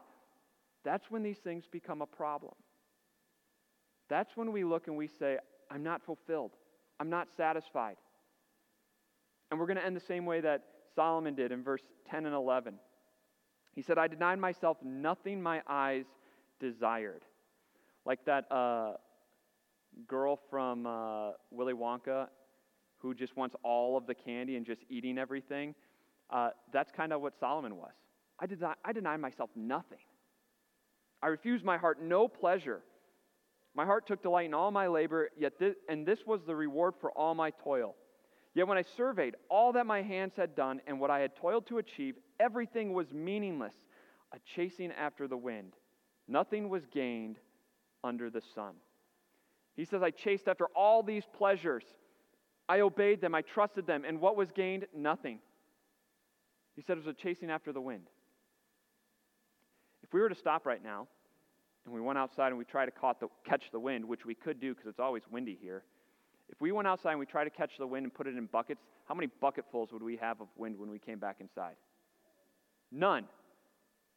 that's 0.84 1.08
when 1.08 1.22
these 1.22 1.38
things 1.38 1.68
become 1.70 2.02
a 2.02 2.06
problem. 2.06 2.54
That's 4.08 4.36
when 4.36 4.50
we 4.50 4.64
look 4.64 4.88
and 4.88 4.96
we 4.96 5.06
say, 5.06 5.38
I'm 5.70 5.84
not 5.84 6.02
fulfilled. 6.02 6.50
I'm 6.98 7.10
not 7.10 7.28
satisfied. 7.36 7.94
And 9.52 9.60
we're 9.60 9.66
going 9.66 9.76
to 9.76 9.86
end 9.86 9.94
the 9.94 10.00
same 10.00 10.26
way 10.26 10.40
that 10.40 10.64
Solomon 10.96 11.36
did 11.36 11.52
in 11.52 11.62
verse 11.62 11.84
10 12.10 12.26
and 12.26 12.34
11. 12.34 12.74
He 13.76 13.82
said, 13.82 13.98
I 13.98 14.08
denied 14.08 14.40
myself 14.40 14.78
nothing 14.82 15.40
my 15.40 15.62
eyes 15.68 16.06
desired. 16.58 17.22
Like 18.04 18.24
that 18.24 18.50
uh, 18.50 18.94
girl 20.06 20.40
from 20.50 20.86
uh, 20.86 21.30
Willy 21.50 21.74
Wonka 21.74 22.28
who 22.98 23.14
just 23.14 23.36
wants 23.36 23.54
all 23.62 23.96
of 23.96 24.06
the 24.06 24.14
candy 24.14 24.56
and 24.56 24.66
just 24.66 24.82
eating 24.88 25.18
everything. 25.18 25.74
Uh, 26.30 26.50
that's 26.72 26.90
kind 26.92 27.12
of 27.12 27.20
what 27.22 27.32
Solomon 27.38 27.76
was. 27.76 27.92
I, 28.38 28.46
did 28.46 28.60
not, 28.60 28.78
I 28.84 28.92
denied 28.92 29.20
myself 29.20 29.50
nothing. 29.56 29.98
I 31.22 31.28
refused 31.28 31.64
my 31.64 31.78
heart 31.78 32.02
no 32.02 32.28
pleasure. 32.28 32.82
My 33.74 33.84
heart 33.84 34.06
took 34.06 34.22
delight 34.22 34.46
in 34.46 34.54
all 34.54 34.70
my 34.70 34.88
labor, 34.88 35.30
yet 35.38 35.58
this, 35.58 35.76
and 35.88 36.04
this 36.04 36.20
was 36.26 36.40
the 36.46 36.54
reward 36.54 36.94
for 37.00 37.10
all 37.12 37.34
my 37.34 37.50
toil. 37.50 37.94
Yet 38.54 38.66
when 38.66 38.78
I 38.78 38.84
surveyed 38.96 39.36
all 39.48 39.72
that 39.74 39.86
my 39.86 40.02
hands 40.02 40.34
had 40.36 40.56
done 40.56 40.80
and 40.86 40.98
what 40.98 41.10
I 41.10 41.20
had 41.20 41.36
toiled 41.36 41.66
to 41.68 41.78
achieve, 41.78 42.16
everything 42.40 42.92
was 42.92 43.12
meaningless, 43.12 43.74
a 44.32 44.38
chasing 44.56 44.90
after 44.92 45.28
the 45.28 45.36
wind. 45.36 45.74
Nothing 46.26 46.68
was 46.68 46.84
gained 46.86 47.36
under 48.02 48.30
the 48.30 48.42
sun. 48.54 48.74
He 49.78 49.84
says, 49.84 50.02
I 50.02 50.10
chased 50.10 50.48
after 50.48 50.66
all 50.74 51.04
these 51.04 51.22
pleasures. 51.36 51.84
I 52.68 52.80
obeyed 52.80 53.20
them, 53.20 53.32
I 53.32 53.42
trusted 53.42 53.86
them, 53.86 54.04
and 54.04 54.20
what 54.20 54.36
was 54.36 54.50
gained? 54.50 54.86
Nothing. 54.92 55.38
He 56.74 56.82
said 56.82 56.98
it 56.98 57.06
was 57.06 57.06
a 57.06 57.12
chasing 57.12 57.48
after 57.48 57.72
the 57.72 57.80
wind. 57.80 58.08
If 60.02 60.12
we 60.12 60.20
were 60.20 60.28
to 60.28 60.34
stop 60.34 60.66
right 60.66 60.82
now 60.82 61.06
and 61.84 61.94
we 61.94 62.00
went 62.00 62.18
outside 62.18 62.48
and 62.48 62.58
we 62.58 62.64
tried 62.64 62.86
to 62.86 63.28
catch 63.48 63.70
the 63.70 63.78
wind, 63.78 64.04
which 64.04 64.26
we 64.26 64.34
could 64.34 64.58
do 64.58 64.74
because 64.74 64.88
it's 64.88 64.98
always 64.98 65.22
windy 65.30 65.56
here, 65.62 65.84
if 66.48 66.60
we 66.60 66.72
went 66.72 66.88
outside 66.88 67.12
and 67.12 67.20
we 67.20 67.26
tried 67.26 67.44
to 67.44 67.50
catch 67.50 67.78
the 67.78 67.86
wind 67.86 68.02
and 68.02 68.12
put 68.12 68.26
it 68.26 68.36
in 68.36 68.46
buckets, 68.46 68.80
how 69.06 69.14
many 69.14 69.28
bucketfuls 69.40 69.92
would 69.92 70.02
we 70.02 70.16
have 70.16 70.40
of 70.40 70.48
wind 70.56 70.76
when 70.76 70.90
we 70.90 70.98
came 70.98 71.20
back 71.20 71.36
inside? 71.38 71.76
None. 72.90 73.26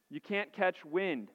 You 0.10 0.22
can't 0.22 0.52
catch 0.54 0.84
wind. 0.84 1.30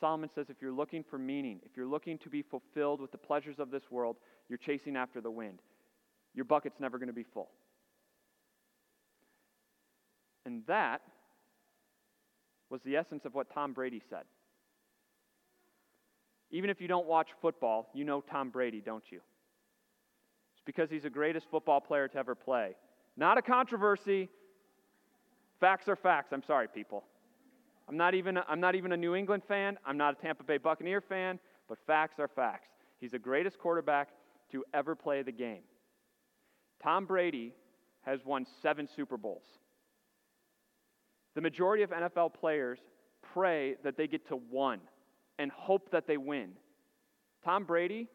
Solomon 0.00 0.30
says 0.34 0.46
if 0.48 0.60
you're 0.60 0.72
looking 0.72 1.04
for 1.04 1.18
meaning, 1.18 1.60
if 1.64 1.76
you're 1.76 1.86
looking 1.86 2.18
to 2.18 2.28
be 2.28 2.42
fulfilled 2.42 3.00
with 3.00 3.12
the 3.12 3.18
pleasures 3.18 3.58
of 3.58 3.70
this 3.70 3.90
world, 3.90 4.16
you're 4.48 4.58
chasing 4.58 4.96
after 4.96 5.20
the 5.20 5.30
wind. 5.30 5.60
Your 6.34 6.44
bucket's 6.44 6.80
never 6.80 6.98
going 6.98 7.08
to 7.08 7.12
be 7.12 7.24
full. 7.24 7.50
And 10.46 10.62
that 10.66 11.00
was 12.70 12.82
the 12.82 12.96
essence 12.96 13.24
of 13.24 13.34
what 13.34 13.52
Tom 13.52 13.72
Brady 13.72 14.02
said. 14.10 14.24
Even 16.50 16.70
if 16.70 16.80
you 16.80 16.88
don't 16.88 17.06
watch 17.06 17.28
football, 17.40 17.88
you 17.94 18.04
know 18.04 18.20
Tom 18.20 18.50
Brady, 18.50 18.80
don't 18.84 19.04
you? 19.10 19.20
It's 20.54 20.62
because 20.64 20.90
he's 20.90 21.02
the 21.04 21.10
greatest 21.10 21.46
football 21.50 21.80
player 21.80 22.08
to 22.08 22.18
ever 22.18 22.34
play. 22.34 22.76
Not 23.16 23.38
a 23.38 23.42
controversy. 23.42 24.28
Facts 25.60 25.88
are 25.88 25.96
facts. 25.96 26.32
I'm 26.32 26.42
sorry, 26.42 26.68
people. 26.68 27.04
I'm 27.88 27.96
not 27.96 28.14
even 28.14 28.38
a, 28.38 28.44
I'm 28.48 28.60
not 28.60 28.74
even 28.74 28.92
a 28.92 28.96
New 28.96 29.14
England 29.14 29.42
fan. 29.46 29.78
I'm 29.84 29.96
not 29.96 30.18
a 30.18 30.22
Tampa 30.22 30.44
Bay 30.44 30.58
Buccaneer 30.58 31.00
fan, 31.00 31.38
but 31.68 31.78
facts 31.86 32.18
are 32.18 32.28
facts. 32.28 32.68
He's 32.98 33.10
the 33.10 33.18
greatest 33.18 33.58
quarterback 33.58 34.08
to 34.52 34.64
ever 34.72 34.94
play 34.94 35.22
the 35.22 35.32
game. 35.32 35.62
Tom 36.82 37.06
Brady 37.06 37.52
has 38.02 38.20
won 38.24 38.46
7 38.62 38.88
Super 38.94 39.16
Bowls. 39.16 39.44
The 41.34 41.40
majority 41.40 41.82
of 41.82 41.90
NFL 41.90 42.34
players 42.34 42.78
pray 43.32 43.76
that 43.82 43.96
they 43.96 44.06
get 44.06 44.28
to 44.28 44.36
one 44.36 44.80
and 45.38 45.50
hope 45.50 45.90
that 45.90 46.06
they 46.06 46.16
win. 46.16 46.52
Tom 47.44 47.64
Brady 47.64 48.08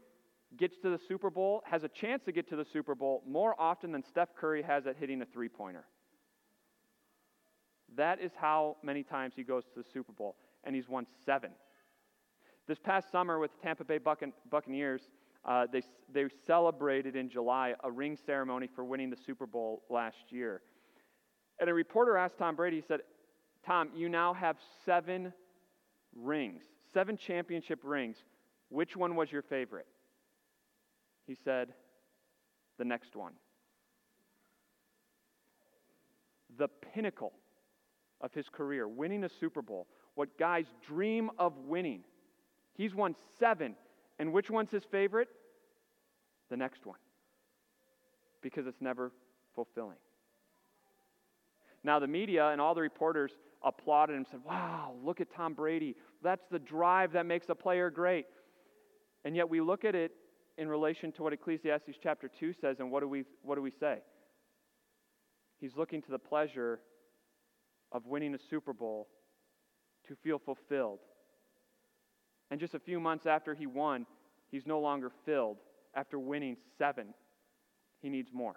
gets 0.58 0.78
to 0.82 0.90
the 0.90 1.00
Super 1.08 1.30
Bowl, 1.30 1.62
has 1.66 1.84
a 1.84 1.90
chance 1.90 2.24
to 2.26 2.32
get 2.32 2.50
to 2.50 2.56
the 2.56 2.66
Super 2.72 2.96
Bowl 2.96 3.24
more 3.28 3.56
often 3.60 3.92
than 3.92 4.04
Steph 4.04 4.30
Curry 4.36 4.64
has 4.64 4.88
at 4.88 4.96
hitting 4.98 5.22
a 5.22 5.26
three 5.26 5.50
pointer. 5.50 5.86
That 7.96 8.20
is 8.22 8.32
how 8.36 8.78
many 8.84 9.04
times 9.04 9.34
he 9.36 9.44
goes 9.44 9.64
to 9.66 9.82
the 9.82 9.86
Super 9.92 10.12
Bowl, 10.12 10.36
and 10.64 10.76
he's 10.76 10.88
won 10.88 11.06
seven. 11.26 11.52
This 12.68 12.80
past 12.80 13.12
summer 13.12 13.40
with 13.40 13.52
the 13.52 13.62
Tampa 13.64 13.84
Bay 13.84 13.98
Buccaneers, 13.98 15.10
uh, 15.46 15.66
they, 15.72 15.82
they 16.14 16.26
celebrated 16.46 17.16
in 17.16 17.30
July 17.30 17.74
a 17.84 17.92
ring 17.92 18.18
ceremony 18.26 18.68
for 18.74 18.84
winning 18.84 19.10
the 19.10 19.18
Super 19.26 19.48
Bowl 19.48 19.84
last 19.90 20.18
year. 20.30 20.62
And 21.60 21.70
a 21.70 21.74
reporter 21.74 22.18
asked 22.18 22.38
Tom 22.38 22.56
Brady, 22.56 22.78
he 22.78 22.84
said, 22.88 23.02
Tom, 23.66 23.90
you 23.96 24.08
now 24.08 24.34
have 24.34 24.58
seven 24.86 25.34
rings, 26.16 26.62
seven 26.94 27.18
championship 27.18 27.80
rings. 27.84 28.18
Which 28.70 28.96
one 28.96 29.16
was 29.16 29.32
your 29.32 29.42
favorite? 29.42 29.88
He 31.26 31.36
said, 31.44 31.74
the 32.78 32.86
next 32.86 33.16
one. 33.16 33.34
The 36.58 36.68
pinnacle 36.94 37.34
of 38.22 38.34
his 38.34 38.50
career, 38.50 38.88
winning 38.88 39.24
a 39.24 39.30
Super 39.30 39.62
Bowl, 39.62 39.88
what 40.16 40.38
guys 40.38 40.66
dream 40.86 41.30
of 41.38 41.58
winning. 41.58 42.04
He's 42.74 42.94
won 42.94 43.16
seven. 43.40 43.76
And 44.20 44.34
which 44.34 44.50
one's 44.50 44.72
his 44.72 44.84
favorite? 44.84 45.30
The 46.50 46.58
next 46.58 46.86
one. 46.86 46.98
Because 48.42 48.68
it's 48.68 48.82
never 48.82 49.12
fulfilling. 49.56 49.98
Now, 51.84 52.00
the 52.00 52.08
media 52.08 52.50
and 52.50 52.60
all 52.60 52.76
the 52.76 52.82
reporters 52.82 53.32
applauded 53.64 54.18
and 54.18 54.28
said, 54.28 54.42
Wow, 54.46 54.96
look 55.04 55.22
at 55.22 55.34
Tom 55.34 55.54
Brady. 55.54 55.96
That's 56.22 56.46
the 56.52 56.60
drive 56.60 57.14
that 57.14 57.26
makes 57.26 57.48
a 57.48 57.56
player 57.56 57.90
great. 57.90 58.26
And 59.24 59.36
yet 59.36 59.50
we 59.50 59.62
look 59.62 59.86
at 59.86 59.96
it 59.96 60.12
in 60.58 60.68
relation 60.68 61.12
to 61.14 61.24
what 61.24 61.32
Ecclesiastes 61.32 61.98
chapter 62.04 62.28
2 62.28 62.54
says, 62.54 62.80
and 62.80 62.92
what 62.92 63.00
do 63.00 63.08
we, 63.08 63.24
what 63.44 63.56
do 63.56 63.62
we 63.62 63.72
say? 63.72 64.00
He's 65.58 65.76
looking 65.78 66.02
to 66.02 66.12
the 66.12 66.20
pleasure 66.20 66.80
of 67.92 68.06
winning 68.06 68.36
a 68.36 68.40
Super 68.50 68.74
Bowl 68.74 69.08
to 70.08 70.16
feel 70.16 70.40
fulfilled. 70.40 71.00
And 72.52 72.60
just 72.60 72.74
a 72.74 72.80
few 72.80 73.00
months 73.00 73.26
after 73.26 73.54
he 73.54 73.68
won, 73.68 74.06
he's 74.52 74.66
no 74.66 74.80
longer 74.80 75.12
filled. 75.26 75.58
After 75.96 76.20
winning 76.20 76.58
seven, 76.78 77.14
he 78.02 78.10
needs 78.10 78.30
more 78.34 78.56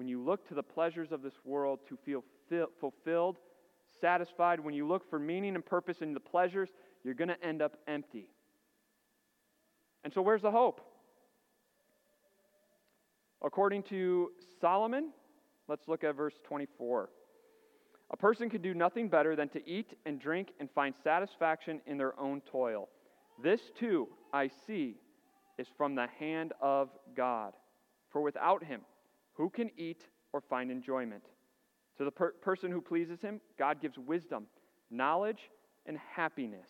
when 0.00 0.08
you 0.08 0.22
look 0.22 0.48
to 0.48 0.54
the 0.54 0.62
pleasures 0.62 1.12
of 1.12 1.20
this 1.20 1.34
world 1.44 1.80
to 1.86 1.98
feel 2.06 2.24
fulfilled, 2.80 3.36
satisfied, 4.00 4.58
when 4.58 4.72
you 4.72 4.88
look 4.88 5.08
for 5.10 5.18
meaning 5.18 5.54
and 5.54 5.66
purpose 5.66 5.98
in 6.00 6.14
the 6.14 6.20
pleasures, 6.20 6.70
you're 7.04 7.12
going 7.12 7.28
to 7.28 7.44
end 7.44 7.60
up 7.60 7.76
empty. 7.86 8.30
And 10.02 10.10
so, 10.10 10.22
where's 10.22 10.40
the 10.40 10.50
hope? 10.50 10.80
According 13.42 13.82
to 13.90 14.30
Solomon, 14.58 15.10
let's 15.70 15.86
look 15.86 16.02
at 16.02 16.16
verse 16.16 16.34
24. 16.44 17.08
A 18.10 18.16
person 18.16 18.50
can 18.50 18.60
do 18.60 18.74
nothing 18.74 19.08
better 19.08 19.36
than 19.36 19.48
to 19.50 19.66
eat 19.70 19.94
and 20.04 20.20
drink 20.20 20.48
and 20.58 20.68
find 20.68 20.94
satisfaction 21.04 21.80
in 21.86 21.96
their 21.96 22.18
own 22.18 22.40
toil. 22.40 22.88
This 23.40 23.60
too, 23.78 24.08
I 24.32 24.50
see, 24.66 24.96
is 25.58 25.68
from 25.76 25.94
the 25.94 26.08
hand 26.18 26.52
of 26.60 26.90
God. 27.16 27.54
For 28.10 28.20
without 28.20 28.64
him, 28.64 28.80
who 29.34 29.48
can 29.48 29.70
eat 29.76 30.02
or 30.32 30.40
find 30.40 30.72
enjoyment? 30.72 31.22
To 31.98 32.04
the 32.04 32.10
per- 32.10 32.32
person 32.32 32.72
who 32.72 32.80
pleases 32.80 33.20
him, 33.20 33.40
God 33.56 33.80
gives 33.80 33.96
wisdom, 33.96 34.46
knowledge, 34.90 35.50
and 35.86 35.96
happiness. 36.16 36.68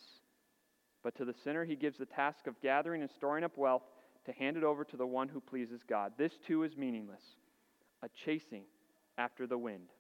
But 1.02 1.14
to 1.16 1.24
the 1.24 1.34
sinner, 1.42 1.64
he 1.64 1.74
gives 1.74 1.96
the 1.96 2.04
task 2.04 2.46
of 2.46 2.60
gathering 2.60 3.00
and 3.00 3.10
storing 3.10 3.44
up 3.44 3.56
wealth 3.56 3.82
to 4.26 4.32
hand 4.32 4.58
it 4.58 4.64
over 4.64 4.84
to 4.84 4.96
the 4.98 5.06
one 5.06 5.28
who 5.28 5.40
pleases 5.40 5.80
God. 5.88 6.12
This 6.18 6.32
too 6.46 6.64
is 6.64 6.76
meaningless, 6.76 7.22
a 8.02 8.08
chasing 8.26 8.64
after 9.20 9.46
the 9.46 9.58
wind. 9.58 9.90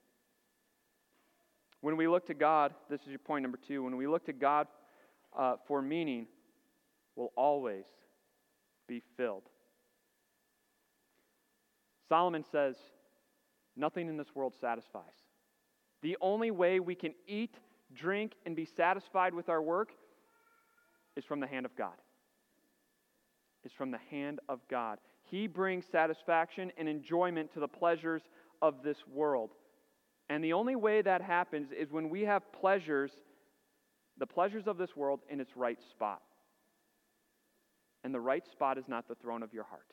When 1.82 1.96
we 1.96 2.08
look 2.08 2.26
to 2.26 2.34
God, 2.34 2.74
this 2.88 3.02
is 3.02 3.08
your 3.08 3.18
point 3.18 3.42
number 3.42 3.58
two, 3.58 3.84
when 3.84 3.96
we 3.96 4.06
look 4.06 4.24
to 4.26 4.32
God 4.32 4.66
uh, 5.36 5.56
for 5.66 5.82
meaning, 5.82 6.26
we'll 7.16 7.32
always 7.36 7.84
be 8.88 9.02
filled. 9.16 9.44
Solomon 12.08 12.44
says, 12.50 12.76
Nothing 13.76 14.08
in 14.08 14.16
this 14.16 14.34
world 14.34 14.54
satisfies. 14.60 15.04
The 16.02 16.16
only 16.20 16.50
way 16.50 16.80
we 16.80 16.94
can 16.94 17.14
eat, 17.26 17.54
drink, 17.94 18.32
and 18.44 18.56
be 18.56 18.64
satisfied 18.64 19.32
with 19.32 19.48
our 19.48 19.62
work 19.62 19.90
is 21.16 21.24
from 21.24 21.40
the 21.40 21.46
hand 21.46 21.66
of 21.66 21.76
God. 21.76 21.94
Is 23.64 23.72
from 23.72 23.90
the 23.90 24.00
hand 24.10 24.40
of 24.48 24.60
God. 24.68 24.98
He 25.22 25.46
brings 25.46 25.84
satisfaction 25.86 26.72
and 26.76 26.88
enjoyment 26.88 27.52
to 27.54 27.60
the 27.60 27.68
pleasures 27.68 28.22
of 28.62 28.82
this 28.82 28.98
world. 29.12 29.50
And 30.28 30.44
the 30.44 30.52
only 30.52 30.76
way 30.76 31.02
that 31.02 31.22
happens 31.22 31.68
is 31.72 31.90
when 31.90 32.08
we 32.08 32.22
have 32.22 32.52
pleasures, 32.52 33.10
the 34.18 34.26
pleasures 34.26 34.66
of 34.66 34.78
this 34.78 34.96
world, 34.96 35.20
in 35.28 35.40
its 35.40 35.56
right 35.56 35.78
spot. 35.90 36.22
And 38.04 38.14
the 38.14 38.20
right 38.20 38.46
spot 38.46 38.78
is 38.78 38.84
not 38.88 39.08
the 39.08 39.14
throne 39.16 39.42
of 39.42 39.52
your 39.52 39.64
heart. 39.64 39.92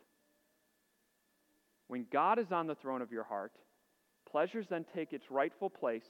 When 1.88 2.06
God 2.12 2.40
is 2.40 2.52
on 2.52 2.68
the 2.68 2.76
throne 2.76 3.02
of 3.02 3.12
your 3.12 3.24
heart, 3.24 3.54
pleasures 4.30 4.68
then 4.70 4.86
take 4.94 5.14
its 5.14 5.32
rightful 5.32 5.70
place, 5.70 6.06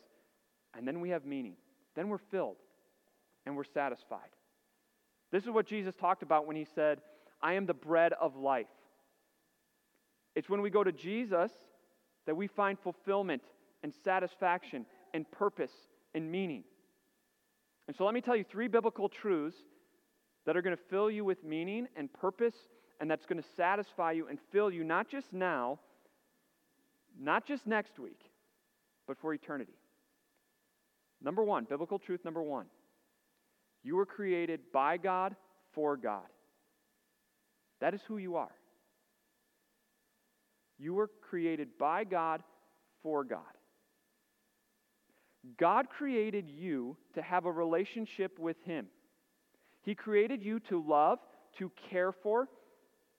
and 0.75 0.87
then 0.87 0.99
we 0.99 1.09
have 1.09 1.25
meaning. 1.25 1.55
Then 1.95 2.09
we're 2.09 2.17
filled 2.17 2.57
and 3.45 3.55
we're 3.55 3.63
satisfied. 3.63 4.29
This 5.31 5.43
is 5.43 5.49
what 5.49 5.67
Jesus 5.67 5.95
talked 5.95 6.23
about 6.23 6.45
when 6.45 6.55
he 6.55 6.65
said, 6.75 7.01
I 7.41 7.53
am 7.53 7.65
the 7.65 7.73
bread 7.73 8.13
of 8.13 8.35
life. 8.35 8.67
It's 10.35 10.49
when 10.49 10.61
we 10.61 10.69
go 10.69 10.83
to 10.83 10.91
Jesus 10.91 11.51
that 12.27 12.35
we 12.35 12.45
find 12.45 12.77
fulfillment 12.77 13.41
and 13.81 13.91
satisfaction 14.03 14.85
and 15.13 15.29
purpose 15.31 15.71
and 16.13 16.31
meaning. 16.31 16.63
And 17.87 17.95
so 17.95 18.05
let 18.05 18.13
me 18.13 18.21
tell 18.21 18.35
you 18.35 18.43
three 18.43 18.67
biblical 18.67 19.09
truths 19.09 19.57
that 20.45 20.55
are 20.55 20.61
going 20.61 20.75
to 20.75 20.83
fill 20.89 21.09
you 21.09 21.25
with 21.25 21.43
meaning 21.43 21.87
and 21.95 22.13
purpose 22.13 22.55
and 22.99 23.09
that's 23.09 23.25
going 23.25 23.41
to 23.41 23.47
satisfy 23.55 24.11
you 24.11 24.27
and 24.27 24.37
fill 24.51 24.71
you 24.71 24.83
not 24.83 25.07
just 25.07 25.31
now, 25.31 25.79
not 27.19 27.45
just 27.45 27.65
next 27.65 27.97
week, 27.99 28.19
but 29.07 29.17
for 29.17 29.33
eternity. 29.33 29.73
Number 31.21 31.43
one, 31.43 31.65
biblical 31.65 31.97
truth 31.97 32.23
number 32.23 32.43
one 32.43 32.67
you 33.83 33.95
were 33.95 34.05
created 34.05 34.59
by 34.73 34.97
God 34.97 35.35
for 35.73 35.95
God. 35.95 36.27
That 37.79 37.93
is 37.93 38.01
who 38.07 38.17
you 38.17 38.35
are. 38.35 38.51
You 40.77 40.93
were 40.93 41.09
created 41.29 41.69
by 41.79 42.03
God 42.03 42.43
for 43.01 43.23
God. 43.23 43.39
God 45.57 45.89
created 45.89 46.49
you 46.49 46.97
to 47.13 47.21
have 47.21 47.45
a 47.45 47.51
relationship 47.51 48.37
with 48.37 48.57
Him. 48.65 48.87
He 49.81 49.95
created 49.95 50.43
you 50.43 50.59
to 50.61 50.83
love, 50.83 51.19
to 51.59 51.71
care 51.89 52.11
for, 52.11 52.49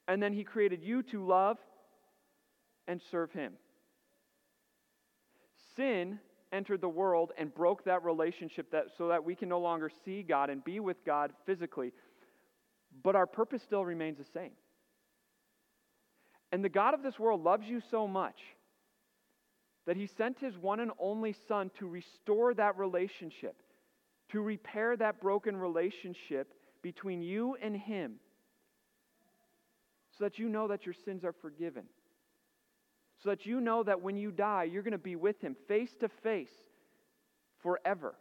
and 0.07 0.23
then 0.23 0.33
He 0.33 0.45
created 0.45 0.83
you 0.83 1.03
to 1.05 1.25
love 1.25 1.59
and 2.87 3.01
serve 3.11 3.33
Him. 3.33 3.55
Sin 5.77 6.19
entered 6.53 6.81
the 6.81 6.89
world 6.89 7.33
and 7.39 7.55
broke 7.55 7.85
that 7.85 8.05
relationship 8.05 8.71
that, 8.73 8.87
so 8.97 9.09
that 9.09 9.25
we 9.25 9.35
can 9.35 9.49
no 9.49 9.61
longer 9.61 9.91
see 10.05 10.23
God 10.23 10.51
and 10.51 10.65
be 10.65 10.81
with 10.81 11.05
God 11.05 11.33
physically. 11.47 11.93
But 13.03 13.17
our 13.17 13.27
purpose 13.27 13.63
still 13.63 13.85
remains 13.85 14.19
the 14.19 14.25
same. 14.25 14.53
And 16.53 16.65
the 16.65 16.69
God 16.69 16.95
of 16.95 17.03
this 17.03 17.19
world 17.19 17.43
loves 17.43 17.67
you 17.67 17.81
so 17.91 18.09
much 18.09 18.41
that 19.87 19.97
he 19.97 20.07
sent 20.07 20.39
his 20.39 20.57
one 20.57 20.81
and 20.81 20.91
only 20.99 21.35
Son 21.47 21.71
to 21.79 21.87
restore 21.87 22.55
that 22.55 22.79
relationship, 22.79 23.63
to 24.31 24.41
repair 24.41 24.97
that 24.97 25.21
broken 25.21 25.57
relationship 25.57 26.53
between 26.83 27.23
you 27.23 27.57
and 27.61 27.77
him 27.77 28.17
so 30.19 30.25
that 30.25 30.39
you 30.39 30.49
know 30.49 30.69
that 30.69 30.85
your 30.85 30.95
sins 31.05 31.25
are 31.25 31.33
forgiven. 31.33 31.85
So 33.23 33.31
that 33.31 33.47
you 33.47 33.61
know 33.61 33.83
that 33.85 34.03
when 34.03 34.17
you 34.17 34.31
die, 34.31 34.65
you're 34.65 34.83
going 34.83 34.93
to 34.93 34.99
be 34.99 35.17
with 35.17 35.41
Him 35.41 35.57
face 35.67 35.95
to 36.01 36.09
face 36.09 36.51
forever. 37.63 38.15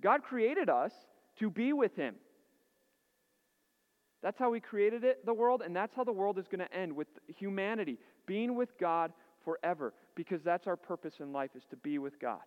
God 0.00 0.22
created 0.22 0.68
us 0.68 0.92
to 1.38 1.50
be 1.50 1.72
with 1.72 1.94
Him. 1.96 2.14
That's 4.22 4.38
how 4.38 4.52
He 4.52 4.60
created 4.60 5.04
it, 5.04 5.24
the 5.24 5.34
world, 5.34 5.62
and 5.64 5.74
that's 5.74 5.94
how 5.94 6.04
the 6.04 6.12
world 6.12 6.38
is 6.38 6.46
going 6.48 6.66
to 6.66 6.74
end 6.74 6.94
with 6.94 7.08
humanity 7.26 7.98
being 8.26 8.54
with 8.54 8.76
God 8.78 9.12
forever 9.44 9.94
because 10.14 10.42
that's 10.42 10.66
our 10.66 10.76
purpose 10.76 11.14
in 11.20 11.32
life 11.32 11.50
is 11.54 11.62
to 11.70 11.76
be 11.76 11.98
with 11.98 12.20
God. 12.20 12.42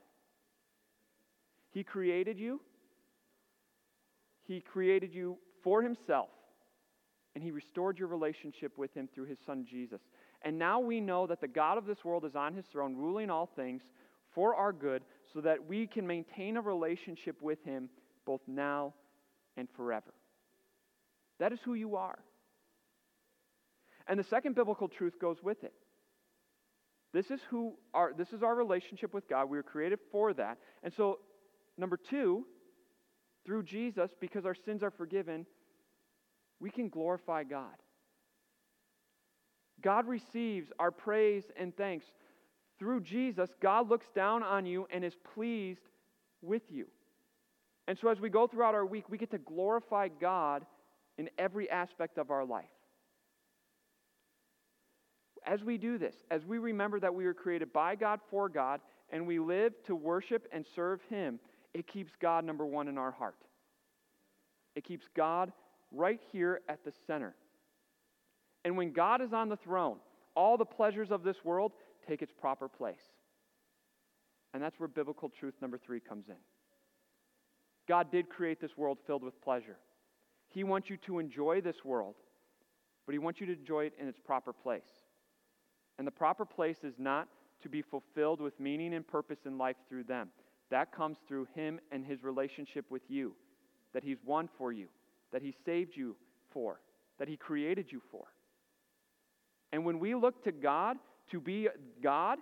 He 1.72 1.84
created 1.84 2.38
you. 2.38 2.62
He 4.44 4.60
created 4.60 5.14
you 5.14 5.38
for 5.64 5.82
himself 5.82 6.30
and 7.34 7.44
he 7.44 7.52
restored 7.52 7.98
your 7.98 8.08
relationship 8.08 8.78
with 8.78 8.94
him 8.94 9.08
through 9.14 9.26
his 9.26 9.38
son 9.46 9.66
Jesus. 9.70 10.02
And 10.44 10.58
now 10.58 10.80
we 10.80 11.00
know 11.00 11.28
that 11.28 11.40
the 11.40 11.48
God 11.48 11.78
of 11.78 11.86
this 11.86 12.04
world 12.04 12.26
is 12.26 12.36
on 12.36 12.54
his 12.54 12.66
throne, 12.72 12.96
ruling 12.96 13.30
all 13.30 13.50
things 13.56 13.84
for 14.34 14.56
our 14.56 14.74
good, 14.74 15.04
so 15.34 15.42
that 15.42 15.66
we 15.66 15.88
can 15.88 16.06
maintain 16.06 16.58
a 16.58 16.62
relationship 16.62 17.42
with 17.42 17.64
him 17.64 17.90
both 18.26 18.42
now 18.48 18.94
and 19.56 19.68
forever. 19.76 20.14
That 21.42 21.52
is 21.52 21.60
who 21.66 21.74
you 21.74 21.96
are. 21.96 22.20
And 24.08 24.20
the 24.20 24.24
second 24.24 24.54
biblical 24.54 24.88
truth 24.88 25.20
goes 25.20 25.42
with 25.42 25.64
it. 25.64 25.74
This 27.14 27.32
is 27.32 27.42
who 27.50 27.74
our 27.96 28.14
this 28.16 28.32
is 28.32 28.44
our 28.44 28.54
relationship 28.54 29.12
with 29.12 29.28
God. 29.28 29.50
We 29.50 29.58
were 29.58 29.64
created 29.64 29.98
for 30.12 30.34
that. 30.34 30.60
And 30.84 30.94
so 30.94 31.18
number 31.80 31.98
2, 31.98 32.46
through 33.44 33.64
Jesus 33.64 34.12
because 34.20 34.46
our 34.46 34.54
sins 34.54 34.84
are 34.84 34.92
forgiven, 34.92 35.48
we 36.60 36.70
can 36.70 36.90
glorify 36.90 37.44
God. 37.44 37.76
God 39.82 40.08
receives 40.08 40.72
our 40.78 40.92
praise 40.92 41.46
and 41.58 41.76
thanks. 41.76 42.06
Through 42.78 43.02
Jesus, 43.02 43.50
God 43.60 43.90
looks 43.90 44.06
down 44.14 44.44
on 44.44 44.68
you 44.68 44.86
and 44.92 45.04
is 45.04 45.16
pleased 45.34 45.90
with 46.44 46.62
you. 46.70 46.86
And 47.88 47.98
so, 47.98 48.10
as 48.10 48.20
we 48.20 48.30
go 48.30 48.46
throughout 48.46 48.76
our 48.76 48.86
week, 48.86 49.10
we 49.10 49.18
get 49.18 49.32
to 49.32 49.40
glorify 49.40 50.08
God 50.08 50.68
in 51.22 51.30
every 51.38 51.70
aspect 51.70 52.18
of 52.18 52.32
our 52.32 52.44
life. 52.44 52.66
As 55.46 55.64
we 55.64 55.78
do 55.78 56.00
this, 56.00 56.16
as 56.32 56.44
we 56.48 56.58
remember 56.58 57.00
that 57.00 57.14
we 57.14 57.26
were 57.26 57.36
created 57.36 57.72
by 57.72 57.94
God 57.94 58.22
for 58.32 58.50
God, 58.50 58.82
and 59.12 59.28
we 59.28 59.38
live 59.38 59.74
to 59.86 59.96
worship 59.96 60.48
and 60.52 60.66
serve 60.76 61.00
Him, 61.12 61.40
it 61.76 61.86
keeps 61.86 62.12
God 62.20 62.44
number 62.44 62.66
one 62.66 62.88
in 62.88 62.98
our 62.98 63.12
heart. 63.12 63.36
It 64.76 64.84
keeps 64.84 65.06
God 65.16 65.52
right 65.92 66.20
here 66.32 66.62
at 66.68 66.84
the 66.84 66.92
center. 67.06 67.36
And 68.66 68.76
when 68.76 68.92
God 68.92 69.22
is 69.22 69.32
on 69.32 69.48
the 69.48 69.58
throne, 69.58 69.98
all 70.36 70.58
the 70.58 70.66
pleasures 70.66 71.12
of 71.12 71.22
this 71.22 71.38
world 71.44 71.72
take 72.08 72.24
its 72.24 72.32
proper 72.32 72.68
place. 72.68 73.12
And 74.56 74.64
that's 74.64 74.80
where 74.80 74.88
biblical 74.88 75.30
truth 75.30 75.54
number 75.62 75.78
three 75.78 76.00
comes 76.00 76.30
in. 76.30 76.42
God 77.88 78.12
did 78.12 78.28
create 78.28 78.60
this 78.60 78.76
world 78.76 78.98
filled 79.06 79.24
with 79.24 79.40
pleasure. 79.40 79.78
He 80.52 80.64
wants 80.64 80.90
you 80.90 80.98
to 81.06 81.20
enjoy 81.20 81.62
this 81.62 81.84
world, 81.84 82.16
but 83.06 83.14
He 83.14 83.20
wants 83.20 83.40
you 83.40 83.48
to 83.48 83.54
enjoy 83.54 83.86
it 83.86 83.94
in 84.00 84.08
its 84.08 84.20
proper 84.20 84.54
place. 84.54 84.82
And 85.98 86.06
the 86.06 86.12
proper 86.12 86.46
place 86.46 86.78
is 86.84 86.94
not 86.98 87.28
to 87.64 87.70
be 87.70 87.82
fulfilled 87.82 88.42
with 88.42 88.60
meaning 88.60 88.94
and 88.94 89.08
purpose 89.08 89.40
in 89.46 89.58
life 89.58 89.76
through 89.88 90.04
them. 90.04 90.30
That 90.70 90.92
comes 90.92 91.18
through 91.28 91.48
Him 91.56 91.80
and 91.92 92.06
His 92.06 92.24
relationship 92.24 92.86
with 92.90 93.04
you, 93.08 93.34
that 93.94 94.04
He's 94.04 94.18
won 94.26 94.50
for 94.58 94.72
you 94.72 94.88
that 95.32 95.42
He 95.42 95.54
saved 95.66 95.96
you 95.96 96.16
for, 96.52 96.80
that 97.20 97.28
He 97.28 97.38
created 97.38 97.92
you 97.92 98.02
for. 98.12 98.26
And 99.72 99.86
when 99.86 100.00
we 100.00 100.16
look 100.16 100.44
to 100.44 100.52
God 100.52 100.98
to 101.32 101.40
be 101.40 101.70
God, 102.04 102.40